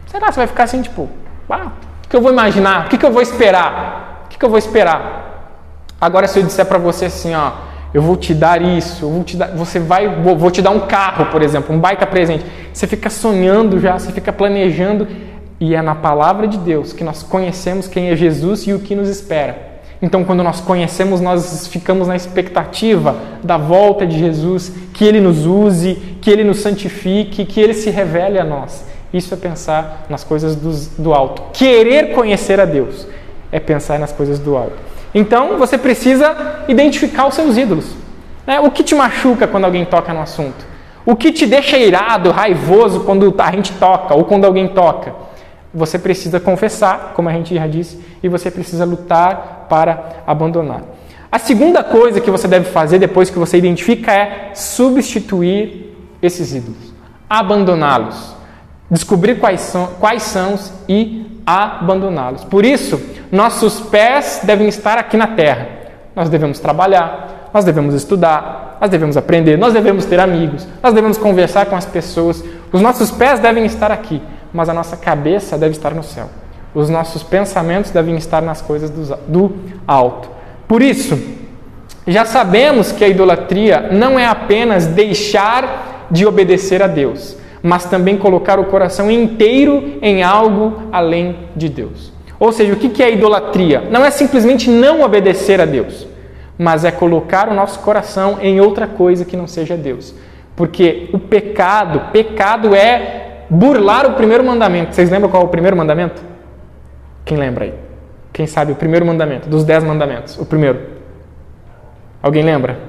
Será? 0.08 0.32
Você 0.32 0.40
vai 0.40 0.48
ficar 0.48 0.64
assim, 0.64 0.82
tipo, 0.82 1.10
ah, 1.50 1.72
o 2.06 2.10
que 2.10 2.16
eu 2.16 2.22
vou 2.22 2.32
imaginar? 2.32 2.86
O 2.86 2.90
que 2.90 3.06
eu 3.06 3.12
vou 3.12 3.22
esperar? 3.22 4.26
O 4.26 4.30
que 4.30 4.44
eu 4.44 4.50
vou 4.50 4.58
esperar? 4.58 5.58
Agora, 6.02 6.28
se 6.28 6.40
eu 6.40 6.44
disser 6.44 6.66
para 6.66 6.78
você 6.78 7.06
assim, 7.06 7.36
ó, 7.36 7.52
eu 7.94 8.02
vou 8.02 8.16
te 8.16 8.34
dar 8.34 8.62
isso, 8.62 9.06
eu 9.06 9.10
vou 9.10 9.24
te 9.24 9.38
dar, 9.38 9.50
você 9.50 9.80
vai, 9.80 10.08
vou, 10.08 10.38
vou 10.38 10.50
te 10.50 10.62
dar 10.62 10.72
um 10.72 10.82
carro, 10.82 11.28
por 11.28 11.42
exemplo, 11.42 11.76
um 11.76 11.80
baita 11.80 12.08
presente. 12.08 12.46
Você 12.74 12.88
fica 12.88 13.10
sonhando 13.10 13.80
já, 13.80 13.98
você 13.98 14.12
fica 14.12 14.32
planejando, 14.32 15.08
e 15.60 15.76
é 15.76 15.82
na 15.82 15.94
palavra 15.94 16.48
de 16.48 16.58
Deus 16.58 16.94
que 16.94 17.04
nós 17.04 17.22
conhecemos 17.22 17.88
quem 17.88 18.10
é 18.10 18.16
Jesus 18.16 18.66
e 18.66 18.74
o 18.74 18.80
que 18.80 18.96
nos 18.96 19.10
espera. 19.10 19.69
Então, 20.02 20.24
quando 20.24 20.44
nós 20.44 20.62
conhecemos, 20.62 21.20
nós 21.20 21.68
ficamos 21.68 22.08
na 22.08 22.16
expectativa 22.16 23.18
da 23.44 23.58
volta 23.58 24.08
de 24.08 24.18
Jesus, 24.18 24.72
que 24.94 25.04
Ele 25.04 25.20
nos 25.20 25.46
use, 25.46 25.96
que 26.22 26.30
Ele 26.30 26.44
nos 26.44 26.60
santifique, 26.60 27.44
que 27.46 27.60
Ele 27.60 27.74
se 27.74 27.90
revele 27.90 28.40
a 28.40 28.46
nós. 28.46 28.86
Isso 29.14 29.34
é 29.34 29.38
pensar 29.38 30.06
nas 30.10 30.24
coisas 30.24 30.56
do 30.98 31.14
alto. 31.14 31.44
Querer 31.52 32.14
conhecer 32.14 32.60
a 32.60 32.66
Deus 32.66 33.08
é 33.52 33.60
pensar 33.60 34.00
nas 34.00 34.12
coisas 34.12 34.40
do 34.40 34.56
alto. 34.56 34.78
Então, 35.14 35.58
você 35.58 35.78
precisa 35.78 36.64
identificar 36.68 37.28
os 37.28 37.34
seus 37.34 37.58
ídolos. 37.58 37.94
Né? 38.48 38.60
O 38.60 38.72
que 38.72 38.84
te 38.84 38.96
machuca 38.96 39.48
quando 39.48 39.66
alguém 39.66 39.84
toca 39.84 40.14
no 40.14 40.22
assunto? 40.22 40.66
O 41.06 41.16
que 41.16 41.32
te 41.32 41.46
deixa 41.46 41.78
irado, 41.78 42.30
raivoso 42.30 43.02
quando 43.02 43.34
a 43.38 43.52
gente 43.52 43.74
toca 43.74 44.14
ou 44.14 44.24
quando 44.24 44.46
alguém 44.46 44.68
toca? 44.68 45.14
Você 45.74 46.00
precisa 46.00 46.40
confessar, 46.40 47.14
como 47.16 47.30
a 47.30 47.34
gente 47.34 47.56
já 47.56 47.68
disse, 47.68 48.00
e 48.24 48.30
você 48.30 48.50
precisa 48.50 48.86
lutar 48.86 49.59
para 49.70 50.24
abandonar. 50.26 50.82
A 51.32 51.38
segunda 51.38 51.84
coisa 51.84 52.20
que 52.20 52.32
você 52.32 52.48
deve 52.48 52.72
fazer 52.72 52.98
depois 52.98 53.30
que 53.30 53.38
você 53.38 53.58
identifica 53.58 54.12
é 54.12 54.52
substituir 54.56 55.96
esses 56.22 56.54
ídolos, 56.56 56.94
abandoná-los, 57.30 58.36
descobrir 58.90 59.40
quais 59.40 59.62
são, 59.62 59.88
quais 60.00 60.24
são 60.24 60.58
e 60.88 61.40
abandoná-los. 61.46 62.44
Por 62.44 62.66
isso, 62.66 63.00
nossos 63.32 63.80
pés 63.80 64.42
devem 64.44 64.68
estar 64.68 64.98
aqui 64.98 65.16
na 65.16 65.28
terra. 65.28 65.68
Nós 66.16 66.30
devemos 66.30 66.60
trabalhar, 66.60 67.50
nós 67.54 67.64
devemos 67.64 67.94
estudar, 67.94 68.78
nós 68.82 68.90
devemos 68.90 69.16
aprender, 69.16 69.58
nós 69.58 69.74
devemos 69.74 70.06
ter 70.06 70.20
amigos, 70.20 70.68
nós 70.82 70.94
devemos 70.94 71.18
conversar 71.18 71.68
com 71.68 71.76
as 71.76 71.86
pessoas. 71.86 72.44
Os 72.74 72.82
nossos 72.82 73.12
pés 73.12 73.40
devem 73.40 73.66
estar 73.66 73.92
aqui, 73.92 74.22
mas 74.52 74.68
a 74.68 74.74
nossa 74.74 74.98
cabeça 74.98 75.58
deve 75.58 75.74
estar 75.74 75.94
no 75.94 76.04
céu. 76.04 76.30
Os 76.74 76.90
nossos 76.90 77.24
pensamentos 77.24 77.92
devem 77.92 78.16
estar 78.16 78.42
nas 78.42 78.62
coisas 78.62 78.90
do 79.28 79.56
alto. 79.88 80.30
Por 80.68 80.82
isso, 80.82 81.20
já 82.06 82.26
sabemos 82.26 82.92
que 82.92 83.04
a 83.04 83.08
idolatria 83.08 83.90
não 83.92 84.18
é 84.18 84.26
apenas 84.26 84.86
deixar 84.88 86.08
de 86.12 86.26
obedecer 86.26 86.82
a 86.82 86.88
Deus, 86.88 87.36
mas 87.62 87.86
também 87.86 88.18
colocar 88.18 88.60
o 88.60 88.66
coração 88.66 89.12
inteiro 89.12 90.00
em 90.02 90.24
algo 90.24 90.84
além 90.92 91.36
de 91.56 91.70
Deus. 91.70 92.12
Ou 92.40 92.52
seja, 92.52 92.74
o 92.74 92.78
que 92.78 93.04
é 93.04 93.12
idolatria? 93.12 93.84
Não 93.92 94.06
é 94.06 94.12
simplesmente 94.12 94.70
não 94.70 95.02
obedecer 95.02 95.60
a 95.60 95.66
Deus, 95.66 96.08
mas 96.58 96.86
é 96.86 96.92
colocar 96.92 97.50
o 97.50 97.54
nosso 97.54 97.80
coração 97.80 98.38
em 98.42 98.62
outra 98.62 98.88
coisa 98.88 99.26
que 99.26 99.36
não 99.36 99.46
seja 99.46 99.76
Deus. 99.76 100.16
Porque 100.56 101.10
o 101.14 101.20
pecado, 101.20 102.12
pecado 102.12 102.74
é 102.74 103.44
burlar 103.50 104.06
o 104.06 104.14
primeiro 104.14 104.44
mandamento. 104.44 104.96
Vocês 104.96 105.10
lembram 105.10 105.30
qual 105.30 105.44
é 105.44 105.46
o 105.46 105.50
primeiro 105.50 105.76
mandamento? 105.76 106.22
Quem 107.30 107.38
lembra 107.38 107.66
aí? 107.66 107.74
Quem 108.34 108.48
sabe 108.48 108.72
o 108.72 108.76
primeiro 108.76 109.06
mandamento, 109.06 109.48
dos 109.48 109.64
dez 109.64 109.84
mandamentos? 109.84 110.36
O 110.40 110.46
primeiro. 110.48 110.82
Alguém 112.24 112.42
lembra? 112.42 112.80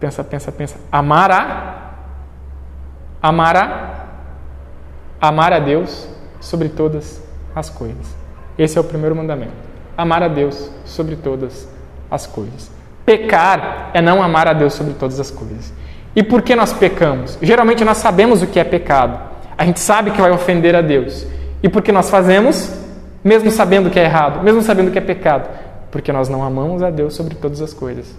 Pensa, 0.00 0.24
pensa, 0.24 0.50
pensa. 0.50 0.76
Amar 0.90 1.30
a. 1.30 1.92
Amar 3.22 3.56
a. 3.56 4.06
Amar 5.20 5.52
a 5.52 5.60
Deus 5.60 6.08
sobre 6.40 6.68
todas 6.68 7.22
as 7.54 7.70
coisas. 7.70 8.12
Esse 8.58 8.76
é 8.76 8.80
o 8.80 8.84
primeiro 8.84 9.14
mandamento. 9.14 9.52
Amar 9.96 10.24
a 10.24 10.28
Deus 10.28 10.68
sobre 10.84 11.14
todas 11.14 11.68
as 12.10 12.26
coisas. 12.26 12.72
Pecar 13.06 13.92
é 13.94 14.00
não 14.00 14.20
amar 14.20 14.48
a 14.48 14.52
Deus 14.52 14.74
sobre 14.74 14.94
todas 14.94 15.20
as 15.20 15.30
coisas. 15.30 15.72
E 16.16 16.24
por 16.24 16.42
que 16.42 16.56
nós 16.56 16.72
pecamos? 16.72 17.38
Geralmente 17.40 17.84
nós 17.84 17.98
sabemos 17.98 18.42
o 18.42 18.48
que 18.48 18.58
é 18.58 18.64
pecado. 18.64 19.16
A 19.56 19.64
gente 19.64 19.78
sabe 19.78 20.10
que 20.10 20.20
vai 20.20 20.32
ofender 20.32 20.74
a 20.74 20.80
Deus. 20.80 21.24
E 21.62 21.68
por 21.68 21.82
que 21.82 21.92
nós 21.92 22.10
fazemos? 22.10 22.79
Mesmo 23.22 23.50
sabendo 23.50 23.90
que 23.90 23.98
é 23.98 24.04
errado, 24.04 24.42
mesmo 24.42 24.62
sabendo 24.62 24.90
que 24.90 24.98
é 24.98 25.02
pecado, 25.02 25.48
porque 25.90 26.12
nós 26.12 26.28
não 26.28 26.42
amamos 26.42 26.82
a 26.82 26.90
Deus 26.90 27.14
sobre 27.14 27.34
todas 27.34 27.60
as 27.60 27.72
coisas. 27.72 28.16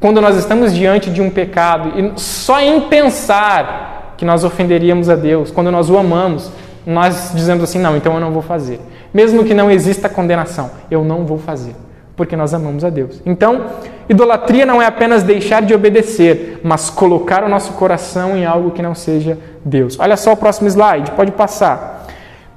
Quando 0.00 0.20
nós 0.20 0.36
estamos 0.36 0.74
diante 0.74 1.10
de 1.10 1.20
um 1.20 1.28
pecado 1.28 1.92
e 1.98 2.18
só 2.18 2.58
em 2.60 2.82
pensar 2.82 4.14
que 4.16 4.24
nós 4.24 4.44
ofenderíamos 4.44 5.08
a 5.10 5.16
Deus, 5.16 5.50
quando 5.50 5.70
nós 5.70 5.90
o 5.90 5.98
amamos, 5.98 6.50
nós 6.86 7.32
dizemos 7.34 7.62
assim: 7.62 7.78
não, 7.78 7.96
então 7.96 8.14
eu 8.14 8.20
não 8.20 8.32
vou 8.32 8.42
fazer. 8.42 8.80
Mesmo 9.12 9.44
que 9.44 9.54
não 9.54 9.70
exista 9.70 10.08
condenação, 10.08 10.70
eu 10.90 11.04
não 11.04 11.26
vou 11.26 11.36
fazer, 11.38 11.74
porque 12.16 12.36
nós 12.36 12.54
amamos 12.54 12.84
a 12.84 12.90
Deus. 12.90 13.20
Então, 13.26 13.66
idolatria 14.08 14.64
não 14.64 14.80
é 14.80 14.86
apenas 14.86 15.22
deixar 15.22 15.62
de 15.62 15.74
obedecer, 15.74 16.60
mas 16.62 16.88
colocar 16.88 17.44
o 17.44 17.48
nosso 17.48 17.72
coração 17.72 18.36
em 18.36 18.46
algo 18.46 18.70
que 18.70 18.80
não 18.80 18.94
seja 18.94 19.36
Deus. 19.64 19.98
Olha 19.98 20.16
só 20.16 20.32
o 20.32 20.36
próximo 20.36 20.68
slide, 20.68 21.10
pode 21.12 21.32
passar. 21.32 21.99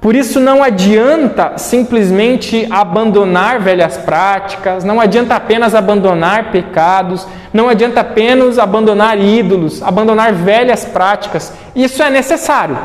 Por 0.04 0.14
isso 0.14 0.38
não 0.38 0.62
adianta 0.62 1.56
simplesmente 1.56 2.66
abandonar 2.68 3.58
velhas 3.58 3.96
práticas, 3.96 4.84
não 4.84 5.00
adianta 5.00 5.34
apenas 5.34 5.74
abandonar 5.74 6.50
pecados, 6.52 7.26
não 7.54 7.70
adianta 7.70 8.02
apenas 8.02 8.58
abandonar 8.58 9.18
ídolos, 9.18 9.82
abandonar 9.82 10.34
velhas 10.34 10.84
práticas. 10.84 11.54
Isso 11.74 12.02
é 12.02 12.10
necessário. 12.10 12.76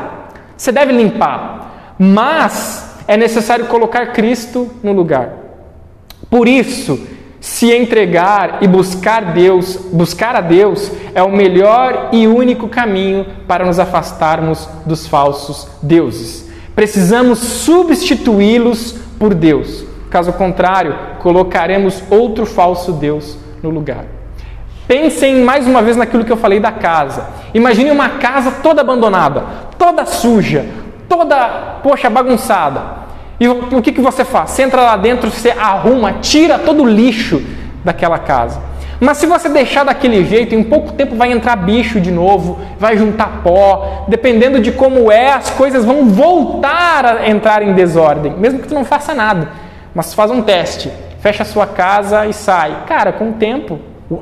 Você 0.56 0.72
deve 0.72 0.94
limpar, 0.94 1.94
mas 1.98 3.02
é 3.06 3.18
necessário 3.18 3.66
colocar 3.66 4.14
Cristo 4.14 4.70
no 4.82 4.92
lugar. 4.92 5.28
Por 6.30 6.48
isso, 6.48 7.06
se 7.38 7.70
entregar 7.70 8.62
e 8.62 8.66
buscar 8.66 9.34
Deus, 9.34 9.76
buscar 9.92 10.36
a 10.36 10.40
Deus 10.40 10.90
é 11.14 11.22
o 11.22 11.30
melhor 11.30 12.08
e 12.12 12.26
único 12.26 12.66
caminho 12.66 13.26
para 13.46 13.66
nos 13.66 13.78
afastarmos 13.78 14.66
dos 14.86 15.06
falsos 15.06 15.68
deuses. 15.82 16.48
Precisamos 16.80 17.40
substituí-los 17.40 18.92
por 19.18 19.34
Deus. 19.34 19.84
Caso 20.08 20.32
contrário, 20.32 20.96
colocaremos 21.18 22.02
outro 22.08 22.46
falso 22.46 22.92
Deus 22.92 23.36
no 23.62 23.68
lugar. 23.68 24.06
Pensem 24.88 25.44
mais 25.44 25.66
uma 25.66 25.82
vez 25.82 25.94
naquilo 25.94 26.24
que 26.24 26.32
eu 26.32 26.38
falei 26.38 26.58
da 26.58 26.72
casa. 26.72 27.28
Imagine 27.52 27.90
uma 27.90 28.08
casa 28.08 28.50
toda 28.62 28.80
abandonada, 28.80 29.44
toda 29.76 30.06
suja, 30.06 30.64
toda, 31.06 31.80
poxa, 31.82 32.08
bagunçada. 32.08 32.80
E 33.38 33.46
o 33.46 33.82
que, 33.82 33.92
que 33.92 34.00
você 34.00 34.24
faz? 34.24 34.52
Você 34.52 34.62
entra 34.62 34.80
lá 34.80 34.96
dentro, 34.96 35.30
você 35.30 35.50
arruma, 35.50 36.14
tira 36.22 36.58
todo 36.58 36.84
o 36.84 36.88
lixo 36.88 37.42
daquela 37.84 38.18
casa. 38.18 38.58
Mas 39.00 39.16
se 39.16 39.26
você 39.26 39.48
deixar 39.48 39.84
daquele 39.84 40.26
jeito, 40.26 40.54
em 40.54 40.62
pouco 40.62 40.92
tempo 40.92 41.16
vai 41.16 41.32
entrar 41.32 41.56
bicho 41.56 41.98
de 41.98 42.10
novo, 42.10 42.58
vai 42.78 42.98
juntar 42.98 43.40
pó, 43.42 44.04
dependendo 44.08 44.60
de 44.60 44.70
como 44.70 45.10
é, 45.10 45.32
as 45.32 45.48
coisas 45.48 45.86
vão 45.86 46.06
voltar 46.06 47.06
a 47.06 47.28
entrar 47.28 47.62
em 47.62 47.72
desordem, 47.72 48.32
mesmo 48.32 48.58
que 48.58 48.68
tu 48.68 48.74
não 48.74 48.84
faça 48.84 49.14
nada. 49.14 49.48
Mas 49.94 50.12
faz 50.12 50.30
um 50.30 50.42
teste, 50.42 50.92
fecha 51.20 51.42
a 51.42 51.46
sua 51.46 51.66
casa 51.66 52.26
e 52.26 52.34
sai. 52.34 52.84
Cara, 52.86 53.10
com 53.10 53.30
o 53.30 53.32
tempo, 53.32 53.78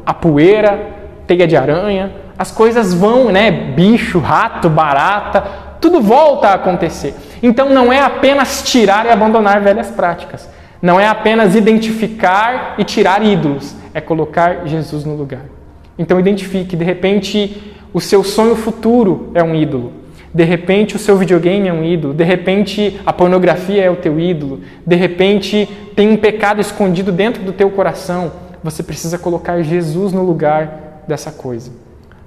a 0.07 0.15
poeira, 0.15 0.79
teia 1.27 1.47
de 1.47 1.57
aranha, 1.57 2.13
as 2.39 2.53
coisas 2.53 2.95
vão, 2.95 3.31
né? 3.33 3.51
Bicho, 3.51 4.21
rato, 4.21 4.71
barata, 4.71 5.43
tudo 5.81 6.01
volta 6.01 6.49
a 6.49 6.55
acontecer. 6.55 7.15
Então 7.43 7.69
não 7.69 7.93
é 7.93 8.01
apenas 8.01 8.63
tirar 8.63 9.07
e 9.07 9.11
abandonar 9.11 9.61
velhas 9.61 9.91
práticas. 9.91 10.49
Não 10.81 10.99
é 10.99 11.09
apenas 11.09 11.55
identificar 11.55 12.75
e 12.79 12.85
tirar 12.85 13.25
ídolos, 13.25 13.75
é 13.93 14.01
colocar 14.01 14.67
Jesus 14.67 15.05
no 15.05 15.17
lugar. 15.17 15.45
Então 15.99 16.21
identifique, 16.21 16.77
de 16.77 16.85
repente 16.85 17.75
o 17.93 18.01
seu 18.01 18.23
sonho 18.23 18.55
futuro 18.55 19.31
é 19.35 19.43
um 19.43 19.55
ídolo. 19.55 19.93
De 20.33 20.45
repente 20.45 20.95
o 20.95 20.99
seu 20.99 21.17
videogame 21.17 21.69
é 21.69 21.73
um 21.73 21.83
ídolo, 21.83 22.15
de 22.15 22.23
repente 22.23 23.01
a 23.05 23.13
pornografia 23.13 23.83
é 23.83 23.91
o 23.91 23.97
teu 23.97 24.21
ídolo, 24.21 24.61
de 24.87 24.95
repente 24.95 25.69
tem 25.97 26.09
um 26.11 26.17
pecado 26.17 26.61
escondido 26.61 27.11
dentro 27.11 27.43
do 27.43 27.53
teu 27.53 27.71
coração. 27.71 28.31
Você 28.63 28.83
precisa 28.83 29.19
colocar 29.19 29.63
Jesus 29.63 30.13
no 30.13 30.23
lugar 30.23 31.03
dessa 31.09 31.33
coisa. 31.33 31.73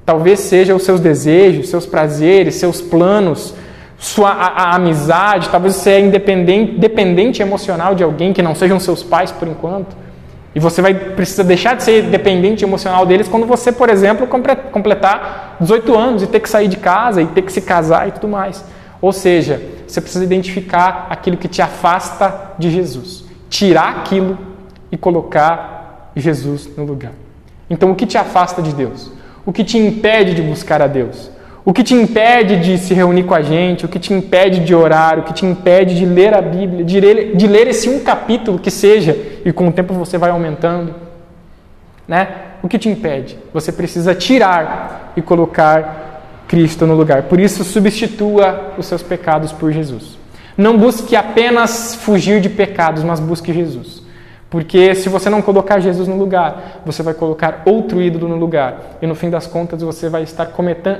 Talvez 0.05 0.39
seja 0.39 0.75
os 0.75 0.83
seus 0.83 0.99
desejos, 0.99 1.69
seus 1.69 1.85
prazeres, 1.85 2.55
seus 2.55 2.81
planos, 2.81 3.53
sua 4.01 4.31
a, 4.31 4.47
a 4.47 4.75
amizade, 4.75 5.47
talvez 5.49 5.75
você 5.75 5.91
é 5.91 5.99
independente, 5.99 6.71
dependente 6.71 7.39
emocional 7.39 7.93
de 7.93 8.03
alguém 8.03 8.33
que 8.33 8.41
não 8.41 8.55
sejam 8.55 8.79
seus 8.79 9.03
pais 9.03 9.31
por 9.31 9.47
enquanto. 9.47 9.95
E 10.55 10.59
você 10.59 10.81
vai 10.81 10.93
precisar 10.93 11.43
deixar 11.43 11.75
de 11.75 11.83
ser 11.83 12.01
dependente 12.09 12.65
emocional 12.65 13.05
deles 13.05 13.27
quando 13.27 13.45
você, 13.45 13.71
por 13.71 13.89
exemplo, 13.89 14.25
completar 14.25 15.57
18 15.61 15.95
anos 15.95 16.23
e 16.23 16.27
ter 16.27 16.39
que 16.39 16.49
sair 16.49 16.67
de 16.67 16.77
casa 16.77 17.21
e 17.21 17.27
ter 17.27 17.43
que 17.43 17.53
se 17.53 17.61
casar 17.61 18.07
e 18.07 18.11
tudo 18.11 18.27
mais. 18.27 18.65
Ou 18.99 19.13
seja, 19.13 19.61
você 19.87 20.01
precisa 20.01 20.25
identificar 20.25 21.05
aquilo 21.11 21.37
que 21.37 21.47
te 21.47 21.61
afasta 21.61 22.53
de 22.57 22.71
Jesus, 22.71 23.23
tirar 23.51 23.97
aquilo 23.99 24.35
e 24.91 24.97
colocar 24.97 26.11
Jesus 26.15 26.67
no 26.75 26.85
lugar. 26.85 27.13
Então, 27.69 27.91
o 27.91 27.95
que 27.95 28.07
te 28.07 28.17
afasta 28.17 28.63
de 28.63 28.73
Deus? 28.73 29.11
O 29.45 29.53
que 29.53 29.63
te 29.63 29.77
impede 29.77 30.33
de 30.33 30.41
buscar 30.41 30.81
a 30.81 30.87
Deus? 30.87 31.29
O 31.63 31.73
que 31.73 31.83
te 31.83 31.93
impede 31.93 32.57
de 32.57 32.77
se 32.77 32.93
reunir 32.93 33.23
com 33.23 33.35
a 33.35 33.41
gente? 33.41 33.85
O 33.85 33.89
que 33.89 33.99
te 33.99 34.13
impede 34.13 34.61
de 34.61 34.73
orar? 34.73 35.19
O 35.19 35.23
que 35.23 35.33
te 35.33 35.45
impede 35.45 35.95
de 35.95 36.05
ler 36.05 36.33
a 36.33 36.41
Bíblia? 36.41 36.83
De 36.83 36.99
ler, 36.99 37.35
de 37.35 37.47
ler 37.47 37.67
esse 37.67 37.87
um 37.87 37.99
capítulo 37.99 38.57
que 38.57 38.71
seja, 38.71 39.15
e 39.45 39.51
com 39.53 39.67
o 39.67 39.71
tempo 39.71 39.93
você 39.93 40.17
vai 40.17 40.31
aumentando? 40.31 40.95
Né? 42.07 42.27
O 42.63 42.67
que 42.67 42.79
te 42.79 42.89
impede? 42.89 43.37
Você 43.53 43.71
precisa 43.71 44.15
tirar 44.15 45.13
e 45.15 45.21
colocar 45.21 46.43
Cristo 46.47 46.87
no 46.87 46.95
lugar. 46.95 47.23
Por 47.23 47.39
isso, 47.39 47.63
substitua 47.63 48.73
os 48.77 48.87
seus 48.87 49.03
pecados 49.03 49.51
por 49.51 49.71
Jesus. 49.71 50.17
Não 50.57 50.77
busque 50.77 51.15
apenas 51.15 51.95
fugir 51.95 52.41
de 52.41 52.49
pecados, 52.49 53.03
mas 53.03 53.19
busque 53.19 53.53
Jesus. 53.53 54.00
Porque 54.51 54.93
se 54.95 55.07
você 55.07 55.29
não 55.29 55.41
colocar 55.41 55.79
Jesus 55.79 56.09
no 56.09 56.17
lugar, 56.17 56.81
você 56.85 57.01
vai 57.01 57.13
colocar 57.13 57.61
outro 57.65 58.01
ídolo 58.01 58.27
no 58.27 58.35
lugar. 58.35 58.97
E 59.01 59.07
no 59.07 59.15
fim 59.15 59.29
das 59.29 59.47
contas 59.47 59.81
você 59.81 60.09
vai 60.09 60.23
estar 60.23 60.47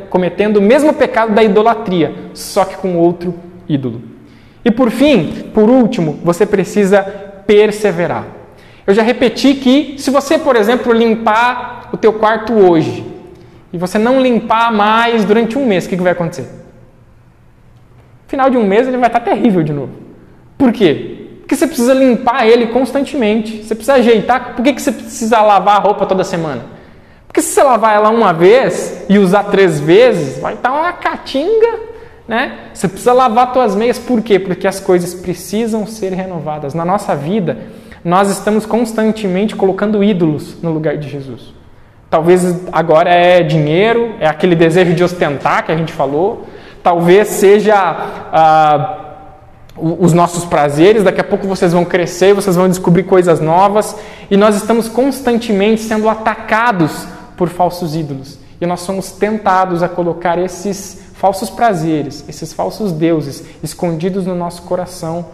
cometendo 0.10 0.56
o 0.56 0.62
mesmo 0.62 0.94
pecado 0.94 1.34
da 1.34 1.44
idolatria, 1.44 2.16
só 2.34 2.64
que 2.64 2.78
com 2.78 2.96
outro 2.96 3.36
ídolo. 3.68 4.04
E 4.64 4.72
por 4.72 4.90
fim, 4.90 5.50
por 5.54 5.70
último, 5.70 6.18
você 6.24 6.46
precisa 6.46 7.04
perseverar. 7.46 8.26
Eu 8.88 8.94
já 8.94 9.04
repeti 9.04 9.56
que 9.56 9.96
se 9.98 10.10
você, 10.10 10.38
por 10.38 10.56
exemplo, 10.56 10.94
limpar 10.94 11.90
o 11.92 11.98
teu 11.98 12.14
quarto 12.14 12.54
hoje 12.54 13.06
e 13.74 13.78
você 13.78 14.00
não 14.00 14.22
limpar 14.22 14.72
mais 14.72 15.26
durante 15.26 15.58
um 15.58 15.66
mês, 15.66 15.86
o 15.86 15.90
que 15.90 15.98
vai 15.98 16.14
acontecer? 16.14 16.48
Final 18.28 18.50
de 18.50 18.56
um 18.58 18.66
mês 18.66 18.88
ele 18.88 18.96
vai 18.96 19.08
estar 19.08 19.20
terrível 19.20 19.62
de 19.62 19.74
novo. 19.74 19.92
Por 20.58 20.72
quê? 20.72 21.21
Porque 21.42 21.56
você 21.56 21.68
precisa 21.68 21.94
limpar 21.94 22.48
ele 22.48 22.68
constantemente. 22.68 23.64
Você 23.64 23.76
precisa 23.76 23.96
ajeitar. 23.96 24.56
Por 24.56 24.64
que, 24.64 24.74
que 24.74 24.82
você 24.82 24.92
precisa 24.92 25.42
lavar 25.42 25.78
a 25.78 25.80
roupa 25.80 26.06
toda 26.06 26.24
semana? 26.24 26.62
Porque 27.28 27.42
se 27.42 27.54
você 27.54 27.64
lavar 27.64 27.96
ela 27.96 28.10
uma 28.10 28.34
vez 28.34 29.06
e 29.10 29.18
usar 29.18 29.46
três 29.46 29.80
vezes, 29.80 30.40
vai 30.40 30.54
estar 30.54 30.72
uma 30.72 30.92
catinga, 30.94 31.80
né? 32.28 32.58
Você 32.74 32.88
precisa 32.88 33.14
lavar 33.14 33.54
suas 33.54 33.76
meias. 33.76 33.98
Por 33.98 34.22
quê? 34.22 34.38
Porque 34.40 34.68
as 34.68 34.80
coisas 34.80 35.14
precisam 35.14 35.86
ser 35.86 36.14
renovadas. 36.14 36.74
Na 36.74 36.86
nossa 36.86 37.16
vida, 37.16 37.58
nós 38.04 38.30
estamos 38.30 38.66
constantemente 38.66 39.56
colocando 39.56 40.04
ídolos 40.04 40.62
no 40.62 40.72
lugar 40.72 40.98
de 40.98 41.10
Jesus. 41.10 41.54
Talvez 42.10 42.68
agora 42.72 43.10
é 43.10 43.42
dinheiro, 43.42 44.16
é 44.20 44.28
aquele 44.28 44.56
desejo 44.56 44.94
de 44.94 45.04
ostentar 45.04 45.66
que 45.66 45.72
a 45.72 45.78
gente 45.78 45.94
falou. 45.94 46.48
Talvez 46.84 47.28
seja... 47.28 47.76
Ah, 48.32 49.11
os 49.78 50.14
nossos 50.14 50.44
prazeres, 50.44 51.04
daqui 51.04 51.22
a 51.22 51.24
pouco 51.24 51.48
vocês 51.48 51.74
vão 51.74 51.86
crescer, 51.86 52.34
vocês 52.34 52.56
vão 52.56 52.68
descobrir 52.68 53.04
coisas 53.04 53.40
novas, 53.40 53.96
e 54.30 54.36
nós 54.36 54.56
estamos 54.56 54.90
constantemente 54.90 55.82
sendo 55.82 56.10
atacados 56.10 57.08
por 57.38 57.50
falsos 57.50 57.96
ídolos. 57.96 58.38
E 58.60 58.66
nós 58.66 58.82
somos 58.82 59.12
tentados 59.12 59.82
a 59.82 59.90
colocar 59.90 60.38
esses 60.38 61.02
falsos 61.16 61.50
prazeres, 61.50 62.26
esses 62.28 62.54
falsos 62.54 62.92
deuses 62.92 63.44
escondidos 63.64 64.26
no 64.26 64.36
nosso 64.36 64.64
coração 64.64 65.26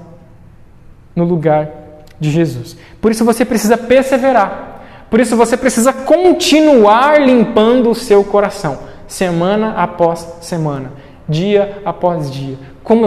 no 1.15 1.23
lugar 1.23 1.69
de 2.19 2.29
Jesus. 2.29 2.77
Por 3.01 3.11
isso 3.11 3.25
você 3.25 3.43
precisa 3.43 3.77
perseverar. 3.77 4.81
Por 5.09 5.19
isso 5.19 5.35
você 5.35 5.57
precisa 5.57 5.91
continuar 5.91 7.21
limpando 7.21 7.89
o 7.89 7.95
seu 7.95 8.23
coração, 8.23 8.79
semana 9.07 9.73
após 9.73 10.27
semana, 10.41 10.91
dia 11.27 11.81
após 11.85 12.31
dia 12.31 12.57
como 12.87 13.05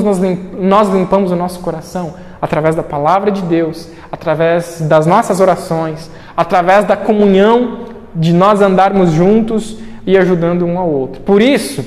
nós 0.59 0.91
limpamos 0.91 1.33
o 1.33 1.37
nosso 1.37 1.61
coração? 1.61 2.13
Através 2.39 2.75
da 2.75 2.83
palavra 2.83 3.31
de 3.31 3.41
Deus, 3.41 3.89
através 4.13 4.83
das 4.83 5.07
nossas 5.07 5.41
orações, 5.41 6.11
através 6.37 6.85
da 6.85 6.99
comunhão 6.99 7.87
de 8.15 8.31
nós 8.35 8.61
andarmos 8.61 9.11
juntos 9.11 9.79
e 10.07 10.19
ajudando 10.19 10.67
um 10.67 10.79
ao 10.79 10.87
outro. 10.87 11.23
Por 11.23 11.41
isso, 11.41 11.83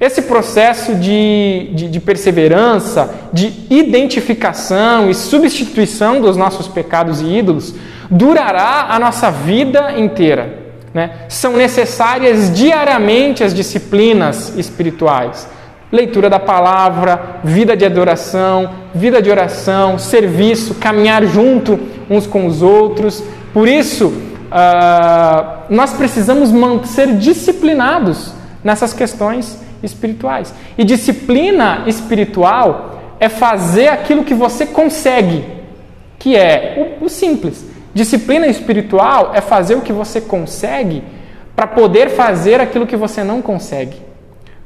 esse 0.00 0.22
processo 0.22 0.94
de, 0.94 1.70
de, 1.74 1.90
de, 1.90 2.00
perseverança, 2.00 3.14
de 3.30 3.52
identificação 3.68 5.10
e 5.10 5.14
substituição 5.14 6.22
dos 6.22 6.38
nossos 6.38 6.66
pecados 6.66 7.20
e 7.20 7.26
ídolos, 7.26 7.74
durará 8.10 8.86
a 8.88 8.98
nossa 8.98 9.30
vida 9.30 9.92
inteira. 9.98 10.60
Né? 10.94 11.10
São 11.28 11.52
necessárias 11.58 12.50
diariamente 12.54 13.44
as 13.44 13.52
disciplinas 13.52 14.56
espirituais 14.56 15.52
leitura 15.94 16.28
da 16.28 16.40
palavra, 16.40 17.38
vida 17.44 17.76
de 17.76 17.84
adoração, 17.84 18.68
vida 18.92 19.22
de 19.22 19.30
oração, 19.30 19.96
serviço, 19.96 20.74
caminhar 20.74 21.24
junto 21.24 21.78
uns 22.10 22.26
com 22.26 22.46
os 22.46 22.62
outros. 22.62 23.22
Por 23.52 23.68
isso, 23.68 24.08
uh, 24.08 25.62
nós 25.70 25.92
precisamos 25.92 26.50
ser 26.88 27.14
disciplinados 27.16 28.34
nessas 28.64 28.92
questões 28.92 29.62
espirituais. 29.84 30.52
E 30.76 30.82
disciplina 30.84 31.84
espiritual 31.86 32.98
é 33.20 33.28
fazer 33.28 33.86
aquilo 33.86 34.24
que 34.24 34.34
você 34.34 34.66
consegue, 34.66 35.44
que 36.18 36.34
é 36.34 36.96
o, 37.00 37.04
o 37.04 37.08
simples. 37.08 37.64
Disciplina 37.94 38.48
espiritual 38.48 39.30
é 39.32 39.40
fazer 39.40 39.76
o 39.76 39.80
que 39.80 39.92
você 39.92 40.20
consegue 40.20 41.04
para 41.54 41.68
poder 41.68 42.10
fazer 42.10 42.60
aquilo 42.60 42.84
que 42.84 42.96
você 42.96 43.22
não 43.22 43.40
consegue. 43.40 44.13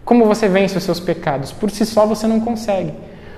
Como 0.09 0.25
você 0.25 0.49
vence 0.49 0.75
os 0.79 0.85
seus 0.85 0.99
pecados? 0.99 1.53
Por 1.53 1.71
si 1.71 1.85
só 1.85 2.07
você 2.07 2.27
não 2.27 2.41
consegue. 2.41 2.95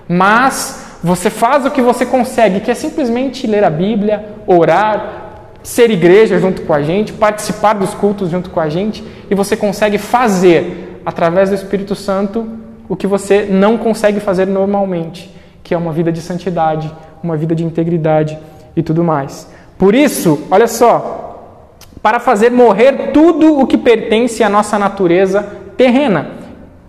Mas 0.08 0.98
você 1.02 1.28
faz 1.28 1.66
o 1.66 1.70
que 1.72 1.82
você 1.82 2.06
consegue, 2.06 2.60
que 2.60 2.70
é 2.70 2.74
simplesmente 2.74 3.44
ler 3.44 3.64
a 3.64 3.70
Bíblia, 3.70 4.36
orar, 4.46 5.48
ser 5.64 5.90
igreja 5.90 6.38
junto 6.38 6.62
com 6.62 6.72
a 6.72 6.80
gente, 6.80 7.12
participar 7.12 7.72
dos 7.72 7.92
cultos 7.92 8.30
junto 8.30 8.50
com 8.50 8.60
a 8.60 8.68
gente, 8.68 9.02
e 9.28 9.34
você 9.34 9.56
consegue 9.56 9.98
fazer, 9.98 11.00
através 11.04 11.48
do 11.48 11.56
Espírito 11.56 11.96
Santo, 11.96 12.46
o 12.88 12.94
que 12.94 13.08
você 13.08 13.48
não 13.50 13.76
consegue 13.76 14.20
fazer 14.20 14.46
normalmente, 14.46 15.28
que 15.64 15.74
é 15.74 15.76
uma 15.76 15.92
vida 15.92 16.12
de 16.12 16.22
santidade, 16.22 16.88
uma 17.20 17.36
vida 17.36 17.52
de 17.52 17.64
integridade 17.64 18.38
e 18.76 18.82
tudo 18.82 19.02
mais. 19.02 19.50
Por 19.76 19.92
isso, 19.92 20.46
olha 20.48 20.68
só, 20.68 21.66
para 22.00 22.20
fazer 22.20 22.52
morrer 22.52 23.10
tudo 23.12 23.58
o 23.58 23.66
que 23.66 23.76
pertence 23.76 24.44
à 24.44 24.48
nossa 24.48 24.78
natureza 24.78 25.44
terrena. 25.76 26.38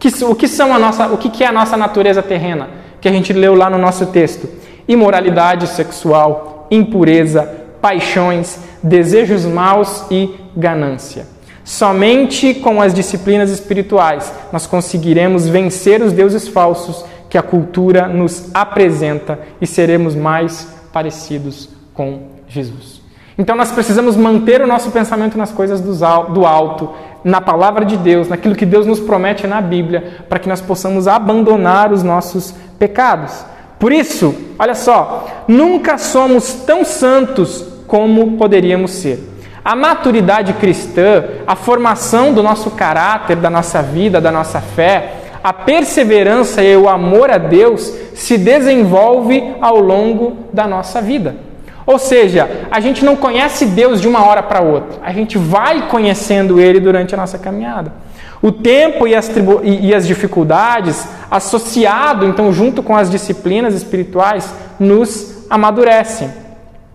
Que, 0.01 0.09
o 0.25 0.33
que 0.33 0.47
são 0.47 0.73
a 0.73 0.79
nossa, 0.79 1.09
o 1.09 1.17
que 1.19 1.43
é 1.43 1.47
a 1.47 1.51
nossa 1.51 1.77
natureza 1.77 2.23
terrena? 2.23 2.69
Que 2.99 3.07
a 3.07 3.11
gente 3.11 3.31
leu 3.31 3.53
lá 3.53 3.69
no 3.69 3.77
nosso 3.77 4.07
texto: 4.07 4.49
imoralidade 4.87 5.67
sexual, 5.67 6.67
impureza, 6.71 7.43
paixões, 7.79 8.57
desejos 8.81 9.45
maus 9.45 10.05
e 10.09 10.33
ganância. 10.57 11.27
Somente 11.63 12.55
com 12.55 12.81
as 12.81 12.95
disciplinas 12.95 13.51
espirituais 13.51 14.33
nós 14.51 14.65
conseguiremos 14.65 15.47
vencer 15.47 16.01
os 16.01 16.11
deuses 16.11 16.47
falsos 16.47 17.05
que 17.29 17.37
a 17.37 17.43
cultura 17.43 18.07
nos 18.07 18.49
apresenta 18.55 19.37
e 19.61 19.67
seremos 19.67 20.15
mais 20.15 20.67
parecidos 20.91 21.69
com 21.93 22.23
Jesus. 22.47 23.01
Então 23.37 23.55
nós 23.55 23.71
precisamos 23.71 24.15
manter 24.15 24.61
o 24.61 24.67
nosso 24.67 24.89
pensamento 24.89 25.37
nas 25.37 25.51
coisas 25.51 25.79
do 25.79 26.45
alto, 26.45 26.89
na 27.23 27.39
palavra 27.39 27.85
de 27.85 27.97
Deus, 27.97 28.27
naquilo 28.27 28.55
que 28.55 28.65
Deus 28.65 28.85
nos 28.85 28.99
promete 28.99 29.45
na 29.47 29.61
Bíblia, 29.61 30.25
para 30.27 30.39
que 30.39 30.49
nós 30.49 30.61
possamos 30.61 31.07
abandonar 31.07 31.91
os 31.91 32.03
nossos 32.03 32.53
pecados. 32.79 33.45
Por 33.79 33.91
isso, 33.91 34.35
olha 34.59 34.75
só, 34.75 35.27
nunca 35.47 35.97
somos 35.97 36.53
tão 36.65 36.83
santos 36.83 37.65
como 37.87 38.37
poderíamos 38.37 38.91
ser. 38.91 39.27
A 39.63 39.75
maturidade 39.75 40.53
cristã, 40.53 41.23
a 41.45 41.55
formação 41.55 42.33
do 42.33 42.41
nosso 42.41 42.71
caráter, 42.71 43.35
da 43.35 43.49
nossa 43.49 43.81
vida, 43.81 44.19
da 44.19 44.31
nossa 44.31 44.59
fé, 44.59 45.13
a 45.43 45.51
perseverança 45.51 46.63
e 46.63 46.75
o 46.75 46.87
amor 46.87 47.31
a 47.31 47.37
Deus 47.37 47.93
se 48.13 48.37
desenvolve 48.37 49.55
ao 49.59 49.79
longo 49.79 50.37
da 50.53 50.67
nossa 50.67 51.01
vida. 51.01 51.35
Ou 51.85 51.97
seja, 51.97 52.67
a 52.69 52.79
gente 52.79 53.03
não 53.03 53.15
conhece 53.15 53.65
Deus 53.65 53.99
de 54.01 54.07
uma 54.07 54.25
hora 54.25 54.43
para 54.43 54.61
outra, 54.61 54.99
a 55.03 55.11
gente 55.11 55.37
vai 55.37 55.87
conhecendo 55.87 56.59
Ele 56.59 56.79
durante 56.79 57.13
a 57.13 57.17
nossa 57.17 57.37
caminhada. 57.37 57.93
O 58.41 58.51
tempo 58.51 59.07
e 59.07 59.15
as, 59.15 59.29
e 59.63 59.93
as 59.93 60.07
dificuldades, 60.07 61.07
associado 61.29 62.25
então 62.25 62.51
junto 62.51 62.81
com 62.81 62.95
as 62.95 63.09
disciplinas 63.09 63.75
espirituais, 63.75 64.51
nos 64.79 65.45
amadurecem. 65.49 66.29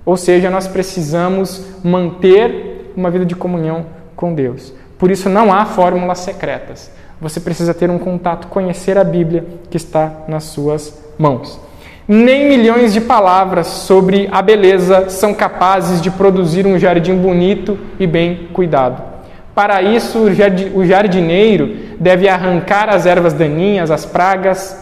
Ou 0.04 0.16
seja, 0.16 0.50
nós 0.50 0.66
precisamos 0.66 1.64
manter 1.84 2.92
uma 2.96 3.10
vida 3.10 3.24
de 3.24 3.36
comunhão 3.36 3.86
com 4.16 4.34
Deus. 4.34 4.72
Por 4.98 5.10
isso 5.10 5.28
não 5.28 5.52
há 5.52 5.64
fórmulas 5.64 6.20
secretas. 6.20 6.90
Você 7.20 7.40
precisa 7.40 7.72
ter 7.72 7.90
um 7.90 7.98
contato, 7.98 8.48
conhecer 8.48 8.98
a 8.98 9.04
Bíblia 9.04 9.44
que 9.70 9.76
está 9.76 10.24
nas 10.26 10.44
suas 10.44 10.98
mãos. 11.18 11.60
Nem 12.08 12.48
milhões 12.48 12.92
de 12.92 13.00
palavras 13.00 13.66
sobre 13.66 14.28
a 14.30 14.40
beleza 14.40 15.10
são 15.10 15.34
capazes 15.34 16.00
de 16.00 16.08
produzir 16.10 16.64
um 16.64 16.78
jardim 16.78 17.16
bonito 17.16 17.76
e 17.98 18.06
bem 18.06 18.48
cuidado. 18.52 19.02
Para 19.52 19.82
isso, 19.82 20.20
o 20.74 20.86
jardineiro 20.86 21.74
deve 21.98 22.28
arrancar 22.28 22.88
as 22.90 23.06
ervas 23.06 23.32
daninhas, 23.32 23.90
as 23.90 24.06
pragas, 24.06 24.76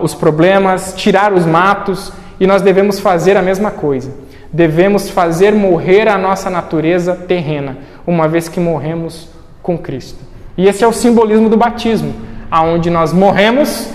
os 0.00 0.14
problemas, 0.14 0.94
tirar 0.96 1.32
os 1.32 1.44
matos, 1.44 2.12
e 2.40 2.46
nós 2.46 2.62
devemos 2.62 3.00
fazer 3.00 3.36
a 3.36 3.42
mesma 3.42 3.70
coisa. 3.70 4.10
devemos 4.52 5.10
fazer 5.10 5.52
morrer 5.52 6.08
a 6.08 6.16
nossa 6.16 6.48
natureza 6.48 7.14
terrena, 7.14 7.76
uma 8.06 8.26
vez 8.26 8.48
que 8.48 8.58
morremos 8.58 9.28
com 9.62 9.76
Cristo. 9.76 10.18
E 10.56 10.66
esse 10.66 10.82
é 10.82 10.86
o 10.86 10.92
simbolismo 10.92 11.48
do 11.50 11.56
batismo, 11.56 12.14
aonde 12.50 12.88
nós 12.88 13.12
morremos 13.12 13.90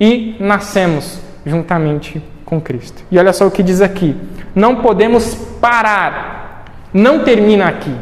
e 0.00 0.36
nascemos 0.40 1.18
juntamente 1.44 2.22
com 2.44 2.60
Cristo. 2.60 3.02
E 3.10 3.18
olha 3.18 3.32
só 3.32 3.46
o 3.46 3.50
que 3.50 3.62
diz 3.62 3.80
aqui: 3.80 4.16
não 4.54 4.76
podemos 4.76 5.34
parar, 5.60 6.64
não 6.92 7.24
termina 7.24 7.66
aqui. 7.66 7.94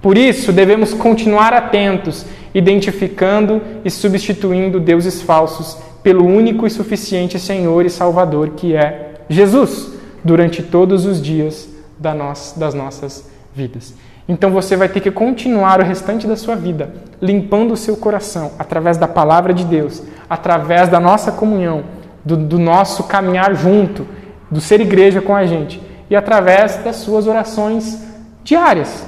Por 0.00 0.18
isso, 0.18 0.52
devemos 0.52 0.92
continuar 0.92 1.52
atentos, 1.52 2.26
identificando 2.54 3.62
e 3.84 3.90
substituindo 3.90 4.80
deuses 4.80 5.22
falsos 5.22 5.78
pelo 6.02 6.26
único 6.26 6.66
e 6.66 6.70
suficiente 6.70 7.38
Senhor 7.38 7.86
e 7.86 7.90
Salvador 7.90 8.50
que 8.50 8.74
é 8.74 9.14
Jesus, 9.28 9.92
durante 10.24 10.62
todos 10.62 11.06
os 11.06 11.22
dias 11.22 11.68
das 11.98 12.74
nossas 12.74 13.30
vidas. 13.54 13.94
Então 14.28 14.50
você 14.50 14.76
vai 14.76 14.88
ter 14.88 15.00
que 15.00 15.10
continuar 15.10 15.80
o 15.80 15.84
restante 15.84 16.26
da 16.26 16.36
sua 16.36 16.56
vida 16.56 16.92
limpando 17.20 17.72
o 17.72 17.76
seu 17.76 17.96
coração 17.96 18.52
através 18.58 18.96
da 18.96 19.06
palavra 19.06 19.54
de 19.54 19.64
Deus, 19.64 20.02
através 20.28 20.88
da 20.88 20.98
nossa 20.98 21.30
comunhão, 21.30 21.84
do, 22.24 22.36
do 22.36 22.58
nosso 22.58 23.04
caminhar 23.04 23.54
junto, 23.54 24.06
do 24.50 24.60
ser 24.60 24.80
igreja 24.80 25.20
com 25.20 25.34
a 25.34 25.46
gente 25.46 25.80
e 26.10 26.16
através 26.16 26.76
das 26.76 26.96
suas 26.96 27.26
orações 27.26 28.02
diárias 28.44 29.06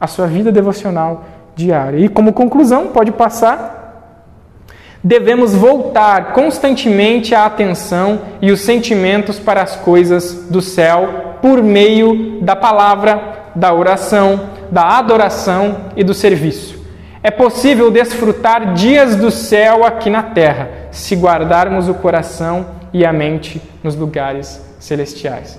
a 0.00 0.06
sua 0.06 0.26
vida 0.26 0.50
devocional 0.50 1.24
diária. 1.54 1.98
E 1.98 2.08
como 2.08 2.32
conclusão, 2.32 2.88
pode 2.88 3.12
passar. 3.12 3.78
Devemos 5.04 5.54
voltar 5.54 6.32
constantemente 6.32 7.34
a 7.34 7.44
atenção 7.44 8.20
e 8.40 8.50
os 8.50 8.62
sentimentos 8.62 9.38
para 9.38 9.62
as 9.62 9.76
coisas 9.76 10.46
do 10.50 10.62
céu 10.62 11.36
por 11.42 11.62
meio 11.62 12.40
da 12.40 12.56
palavra, 12.56 13.50
da 13.54 13.72
oração, 13.74 14.48
da 14.70 14.98
adoração 14.98 15.76
e 15.96 16.02
do 16.02 16.14
serviço. 16.14 16.79
É 17.22 17.30
possível 17.30 17.90
desfrutar 17.90 18.72
dias 18.72 19.14
do 19.14 19.30
céu 19.30 19.84
aqui 19.84 20.08
na 20.08 20.22
terra, 20.22 20.70
se 20.90 21.14
guardarmos 21.14 21.86
o 21.86 21.92
coração 21.92 22.66
e 22.94 23.04
a 23.04 23.12
mente 23.12 23.60
nos 23.82 23.94
lugares 23.94 24.64
celestiais. 24.78 25.58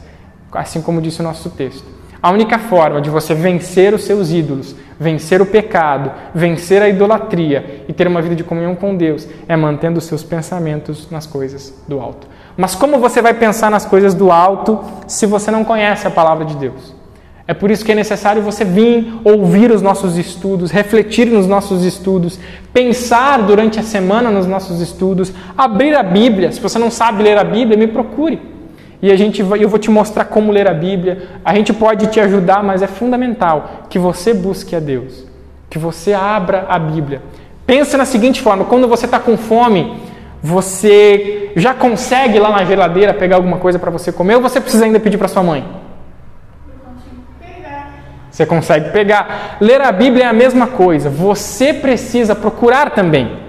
Assim 0.52 0.82
como 0.82 1.00
disse 1.00 1.19
o 1.19 1.24
nosso 1.24 1.52
texto. 1.52 1.86
A 2.19 2.32
única 2.32 2.58
forma 2.58 3.00
de 3.00 3.12
você 3.12 3.36
vencer 3.36 3.93
os 3.93 4.06
seus 4.06 4.32
ídolos, 4.32 4.76
vencer 5.00 5.39
o 5.39 5.45
pecado, 5.45 6.12
vencer 6.34 6.82
a 6.82 6.89
idolatria 6.89 7.86
e 7.88 7.93
ter 7.93 8.08
uma 8.08 8.24
vida 8.24 8.36
de 8.36 8.43
comunhão 8.43 8.76
com 8.76 8.95
Deus 8.95 9.28
é 9.47 9.56
mantendo 9.56 10.00
os 10.00 10.06
seus 10.06 10.24
pensamentos 10.24 11.12
nas 11.12 11.28
coisas 11.28 11.74
do 11.88 12.00
alto. 12.00 12.28
Mas 12.58 12.74
como 12.74 13.00
você 13.00 13.21
vai 13.21 13.36
pensar 13.36 13.69
nas 13.69 13.86
coisas 13.86 14.15
do 14.15 14.32
alto 14.32 14.84
se 15.08 15.28
você 15.28 15.52
não 15.52 15.63
conhece 15.63 16.08
a 16.08 16.12
palavra 16.12 16.43
de 16.43 16.56
Deus? 16.56 17.00
É 17.51 17.53
por 17.53 17.69
isso 17.69 17.83
que 17.83 17.91
é 17.91 17.95
necessário 17.95 18.41
você 18.41 18.63
vir 18.63 19.13
ouvir 19.25 19.71
os 19.71 19.81
nossos 19.81 20.17
estudos, 20.17 20.71
refletir 20.71 21.27
nos 21.27 21.45
nossos 21.45 21.83
estudos, 21.83 22.39
pensar 22.73 23.41
durante 23.41 23.77
a 23.77 23.83
semana 23.83 24.31
nos 24.31 24.47
nossos 24.47 24.79
estudos, 24.79 25.33
abrir 25.57 25.93
a 25.93 26.01
Bíblia. 26.01 26.49
Se 26.53 26.61
você 26.61 26.79
não 26.79 26.89
sabe 26.89 27.21
ler 27.21 27.37
a 27.37 27.43
Bíblia, 27.43 27.77
me 27.77 27.87
procure 27.87 28.39
e 29.01 29.11
a 29.11 29.17
gente 29.17 29.43
vai, 29.43 29.61
eu 29.61 29.67
vou 29.67 29.77
te 29.77 29.91
mostrar 29.91 30.23
como 30.23 30.49
ler 30.49 30.65
a 30.65 30.73
Bíblia. 30.73 31.27
A 31.43 31.53
gente 31.53 31.73
pode 31.73 32.07
te 32.07 32.21
ajudar, 32.21 32.63
mas 32.63 32.81
é 32.81 32.87
fundamental 32.87 33.85
que 33.89 33.99
você 33.99 34.33
busque 34.33 34.73
a 34.73 34.79
Deus, 34.79 35.25
que 35.69 35.77
você 35.77 36.13
abra 36.13 36.67
a 36.69 36.79
Bíblia. 36.79 37.21
Pensa 37.67 37.97
na 37.97 38.05
seguinte 38.05 38.41
forma: 38.41 38.63
quando 38.63 38.87
você 38.87 39.07
está 39.07 39.19
com 39.19 39.35
fome, 39.35 39.99
você 40.41 41.51
já 41.57 41.73
consegue 41.73 42.39
lá 42.39 42.49
na 42.49 42.63
geladeira 42.63 43.13
pegar 43.13 43.35
alguma 43.35 43.57
coisa 43.57 43.77
para 43.77 43.91
você 43.91 44.09
comer 44.09 44.35
ou 44.35 44.41
você 44.41 44.61
precisa 44.61 44.85
ainda 44.85 45.01
pedir 45.01 45.17
para 45.17 45.27
sua 45.27 45.43
mãe? 45.43 45.90
Você 48.32 48.46
consegue 48.46 48.89
pegar. 48.91 49.58
Ler 49.60 49.82
a 49.82 49.91
Bíblia 49.91 50.24
é 50.24 50.28
a 50.28 50.34
mesma 50.34 50.67
coisa. 50.67 51.10
Você 51.10 51.74
precisa 51.74 52.34
procurar 52.34 52.91
também. 52.91 53.39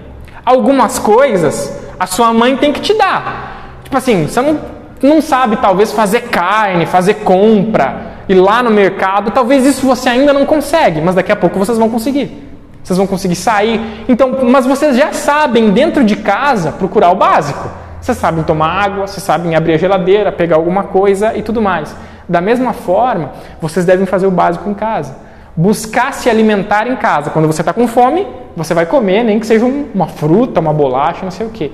Algumas 0.45 0.99
coisas 0.99 1.81
a 1.99 2.05
sua 2.05 2.33
mãe 2.33 2.57
tem 2.57 2.73
que 2.73 2.81
te 2.81 2.93
dar. 2.93 3.79
Tipo 3.83 3.97
assim, 3.97 4.27
você 4.27 4.41
não 4.41 4.59
não 5.07 5.21
sabe 5.21 5.57
talvez 5.57 5.91
fazer 5.91 6.21
carne, 6.21 6.85
fazer 6.85 7.15
compra, 7.15 8.13
ir 8.27 8.35
lá 8.35 8.63
no 8.63 8.71
mercado, 8.71 9.31
talvez 9.31 9.65
isso 9.65 9.85
você 9.85 10.09
ainda 10.09 10.31
não 10.31 10.45
consegue, 10.45 11.01
mas 11.01 11.15
daqui 11.15 11.31
a 11.31 11.35
pouco 11.35 11.59
vocês 11.59 11.77
vão 11.77 11.89
conseguir. 11.89 12.49
Vocês 12.83 12.97
vão 12.97 13.07
conseguir 13.07 13.35
sair. 13.35 14.05
Então, 14.09 14.39
mas 14.43 14.65
vocês 14.65 14.95
já 14.97 15.13
sabem 15.13 15.71
dentro 15.71 16.03
de 16.03 16.17
casa 16.17 16.71
procurar 16.71 17.11
o 17.11 17.15
básico. 17.15 17.69
Vocês 18.01 18.17
sabem 18.17 18.43
tomar 18.43 18.67
água, 18.67 19.07
vocês 19.07 19.23
sabem 19.23 19.55
abrir 19.55 19.73
a 19.73 19.77
geladeira, 19.77 20.31
pegar 20.31 20.57
alguma 20.57 20.83
coisa 20.83 21.35
e 21.37 21.41
tudo 21.41 21.61
mais. 21.61 21.95
Da 22.27 22.41
mesma 22.41 22.73
forma, 22.73 23.31
vocês 23.61 23.85
devem 23.85 24.05
fazer 24.05 24.27
o 24.27 24.31
básico 24.31 24.69
em 24.69 24.73
casa. 24.73 25.15
Buscar 25.55 26.13
se 26.13 26.29
alimentar 26.29 26.87
em 26.87 26.95
casa. 26.95 27.29
Quando 27.29 27.47
você 27.47 27.61
está 27.61 27.73
com 27.73 27.87
fome, 27.87 28.27
você 28.55 28.73
vai 28.73 28.85
comer, 28.85 29.23
nem 29.23 29.39
que 29.39 29.45
seja 29.45 29.65
uma 29.65 30.07
fruta, 30.07 30.59
uma 30.59 30.73
bolacha, 30.73 31.23
não 31.23 31.31
sei 31.31 31.45
o 31.45 31.49
quê 31.49 31.71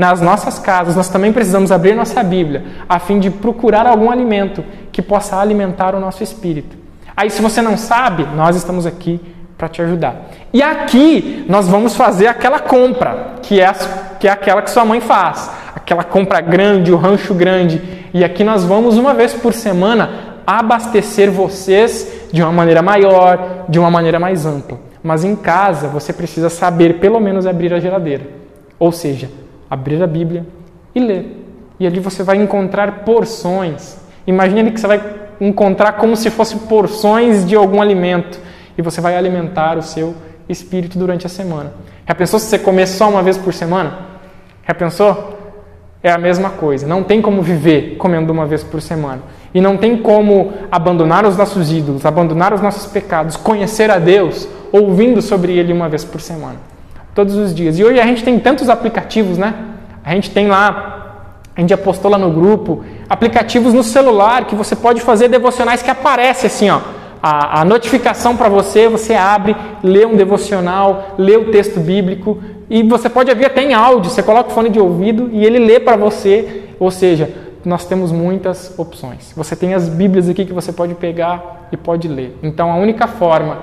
nas 0.00 0.20
nossas 0.20 0.58
casas, 0.58 0.96
nós 0.96 1.10
também 1.10 1.30
precisamos 1.30 1.70
abrir 1.70 1.94
nossa 1.94 2.22
Bíblia 2.22 2.64
a 2.88 2.98
fim 2.98 3.18
de 3.18 3.30
procurar 3.30 3.86
algum 3.86 4.10
alimento 4.10 4.64
que 4.90 5.02
possa 5.02 5.36
alimentar 5.36 5.94
o 5.94 6.00
nosso 6.00 6.22
espírito. 6.22 6.74
Aí, 7.14 7.28
se 7.28 7.42
você 7.42 7.60
não 7.60 7.76
sabe, 7.76 8.26
nós 8.34 8.56
estamos 8.56 8.86
aqui 8.86 9.20
para 9.58 9.68
te 9.68 9.82
ajudar. 9.82 10.30
E 10.54 10.62
aqui 10.62 11.44
nós 11.48 11.68
vamos 11.68 11.94
fazer 11.94 12.28
aquela 12.28 12.58
compra, 12.58 13.34
que 13.42 13.60
é, 13.60 13.70
que 14.18 14.26
é 14.26 14.30
aquela 14.30 14.62
que 14.62 14.70
sua 14.70 14.86
mãe 14.86 15.02
faz, 15.02 15.50
aquela 15.90 16.04
compra 16.04 16.40
grande, 16.40 16.92
o 16.92 16.96
rancho 16.96 17.34
grande. 17.34 17.82
E 18.14 18.22
aqui 18.22 18.44
nós 18.44 18.64
vamos, 18.64 18.96
uma 18.96 19.12
vez 19.12 19.34
por 19.34 19.52
semana, 19.52 20.38
abastecer 20.46 21.32
vocês 21.32 22.28
de 22.32 22.40
uma 22.40 22.52
maneira 22.52 22.80
maior, 22.80 23.64
de 23.68 23.76
uma 23.76 23.90
maneira 23.90 24.20
mais 24.20 24.46
ampla. 24.46 24.78
Mas 25.02 25.24
em 25.24 25.34
casa 25.34 25.88
você 25.88 26.12
precisa 26.12 26.48
saber 26.48 27.00
pelo 27.00 27.18
menos 27.18 27.44
abrir 27.44 27.74
a 27.74 27.80
geladeira. 27.80 28.24
Ou 28.78 28.92
seja, 28.92 29.28
abrir 29.68 30.00
a 30.00 30.06
Bíblia 30.06 30.46
e 30.94 31.00
ler. 31.00 31.44
E 31.80 31.86
ali 31.88 31.98
você 31.98 32.22
vai 32.22 32.36
encontrar 32.36 33.00
porções. 33.04 33.96
Imagine 34.28 34.70
que 34.70 34.78
você 34.78 34.86
vai 34.86 35.02
encontrar 35.40 35.94
como 35.94 36.14
se 36.14 36.30
fosse 36.30 36.54
porções 36.56 37.44
de 37.44 37.56
algum 37.56 37.82
alimento 37.82 38.38
e 38.78 38.82
você 38.82 39.00
vai 39.00 39.16
alimentar 39.16 39.76
o 39.76 39.82
seu 39.82 40.14
espírito 40.48 40.96
durante 40.96 41.26
a 41.26 41.28
semana. 41.28 41.72
Já 42.06 42.14
pensou 42.14 42.38
se 42.38 42.46
você 42.46 42.60
comer 42.60 42.86
só 42.86 43.08
uma 43.08 43.24
vez 43.24 43.36
por 43.36 43.52
semana? 43.52 43.98
Já 44.68 44.74
pensou? 44.74 45.39
É 46.02 46.10
a 46.10 46.18
mesma 46.18 46.50
coisa. 46.50 46.86
Não 46.86 47.02
tem 47.02 47.20
como 47.20 47.42
viver 47.42 47.96
comendo 47.96 48.32
uma 48.32 48.46
vez 48.46 48.64
por 48.64 48.80
semana. 48.80 49.22
E 49.52 49.60
não 49.60 49.76
tem 49.76 49.96
como 49.96 50.52
abandonar 50.70 51.26
os 51.26 51.36
nossos 51.36 51.70
ídolos, 51.70 52.06
abandonar 52.06 52.54
os 52.54 52.60
nossos 52.60 52.90
pecados, 52.90 53.36
conhecer 53.36 53.90
a 53.90 53.98
Deus 53.98 54.48
ouvindo 54.72 55.20
sobre 55.20 55.52
Ele 55.52 55.72
uma 55.72 55.88
vez 55.88 56.04
por 56.04 56.20
semana 56.20 56.70
todos 57.14 57.34
os 57.36 57.54
dias. 57.54 57.78
E 57.78 57.84
hoje 57.84 58.00
a 58.00 58.06
gente 58.06 58.22
tem 58.22 58.38
tantos 58.38 58.68
aplicativos, 58.68 59.36
né? 59.36 59.54
A 60.04 60.14
gente 60.14 60.30
tem 60.30 60.48
lá, 60.48 61.34
a 61.54 61.60
gente 61.60 61.70
já 61.70 61.76
postou 61.76 62.10
lá 62.10 62.18
no 62.18 62.30
grupo, 62.30 62.84
aplicativos 63.08 63.74
no 63.74 63.82
celular 63.82 64.44
que 64.44 64.54
você 64.54 64.74
pode 64.74 65.00
fazer 65.00 65.28
devocionais 65.28 65.82
que 65.82 65.90
aparece 65.90 66.46
assim, 66.46 66.70
ó. 66.70 66.80
A, 67.22 67.60
a 67.60 67.64
notificação 67.66 68.34
para 68.34 68.48
você, 68.48 68.88
você 68.88 69.14
abre, 69.14 69.54
lê 69.82 70.06
um 70.06 70.16
devocional, 70.16 71.16
lê 71.18 71.36
o 71.36 71.50
texto 71.50 71.78
bíblico 71.78 72.38
e 72.70 72.84
você 72.84 73.10
pode 73.10 73.28
ouvir 73.28 73.46
até 73.46 73.62
em 73.62 73.74
áudio. 73.74 74.10
Você 74.10 74.22
coloca 74.22 74.50
o 74.50 74.52
fone 74.52 74.70
de 74.70 74.78
ouvido 74.78 75.28
e 75.32 75.44
ele 75.44 75.58
lê 75.58 75.80
para 75.80 75.96
você. 75.96 76.68
Ou 76.78 76.90
seja, 76.90 77.28
nós 77.64 77.84
temos 77.84 78.12
muitas 78.12 78.78
opções. 78.78 79.32
Você 79.36 79.56
tem 79.56 79.74
as 79.74 79.88
Bíblias 79.88 80.28
aqui 80.28 80.46
que 80.46 80.52
você 80.52 80.72
pode 80.72 80.94
pegar 80.94 81.68
e 81.72 81.76
pode 81.76 82.06
ler. 82.06 82.38
Então 82.42 82.70
a 82.70 82.76
única 82.76 83.08
forma 83.08 83.58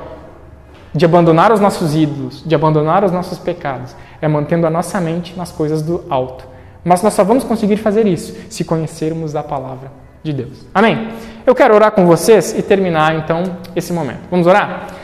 de 0.94 1.06
abandonar 1.06 1.52
os 1.54 1.60
nossos 1.60 1.96
ídolos, 1.96 2.44
de 2.46 2.54
abandonar 2.54 3.04
os 3.04 3.12
nossos 3.12 3.40
pecados, 3.40 3.96
é 4.22 4.28
mantendo 4.28 4.68
a 4.68 4.70
nossa 4.70 5.00
mente 5.00 5.38
nas 5.38 5.52
coisas 5.52 5.82
do 5.82 6.04
alto. 6.10 6.46
Mas 6.84 7.02
nós 7.02 7.14
só 7.14 7.24
vamos 7.24 7.44
conseguir 7.44 7.78
fazer 7.78 8.06
isso 8.06 8.36
se 8.50 8.64
conhecermos 8.64 9.36
a 9.36 9.44
palavra 9.44 9.92
de 10.24 10.34
Deus. 10.34 10.66
Amém? 10.74 11.10
Eu 11.46 11.56
quero 11.56 11.74
orar 11.74 11.92
com 11.92 12.06
vocês 12.06 12.58
e 12.58 12.62
terminar 12.62 13.16
então 13.16 13.44
esse 13.76 13.94
momento. 13.94 14.22
Vamos 14.30 14.48
orar? 14.48 14.88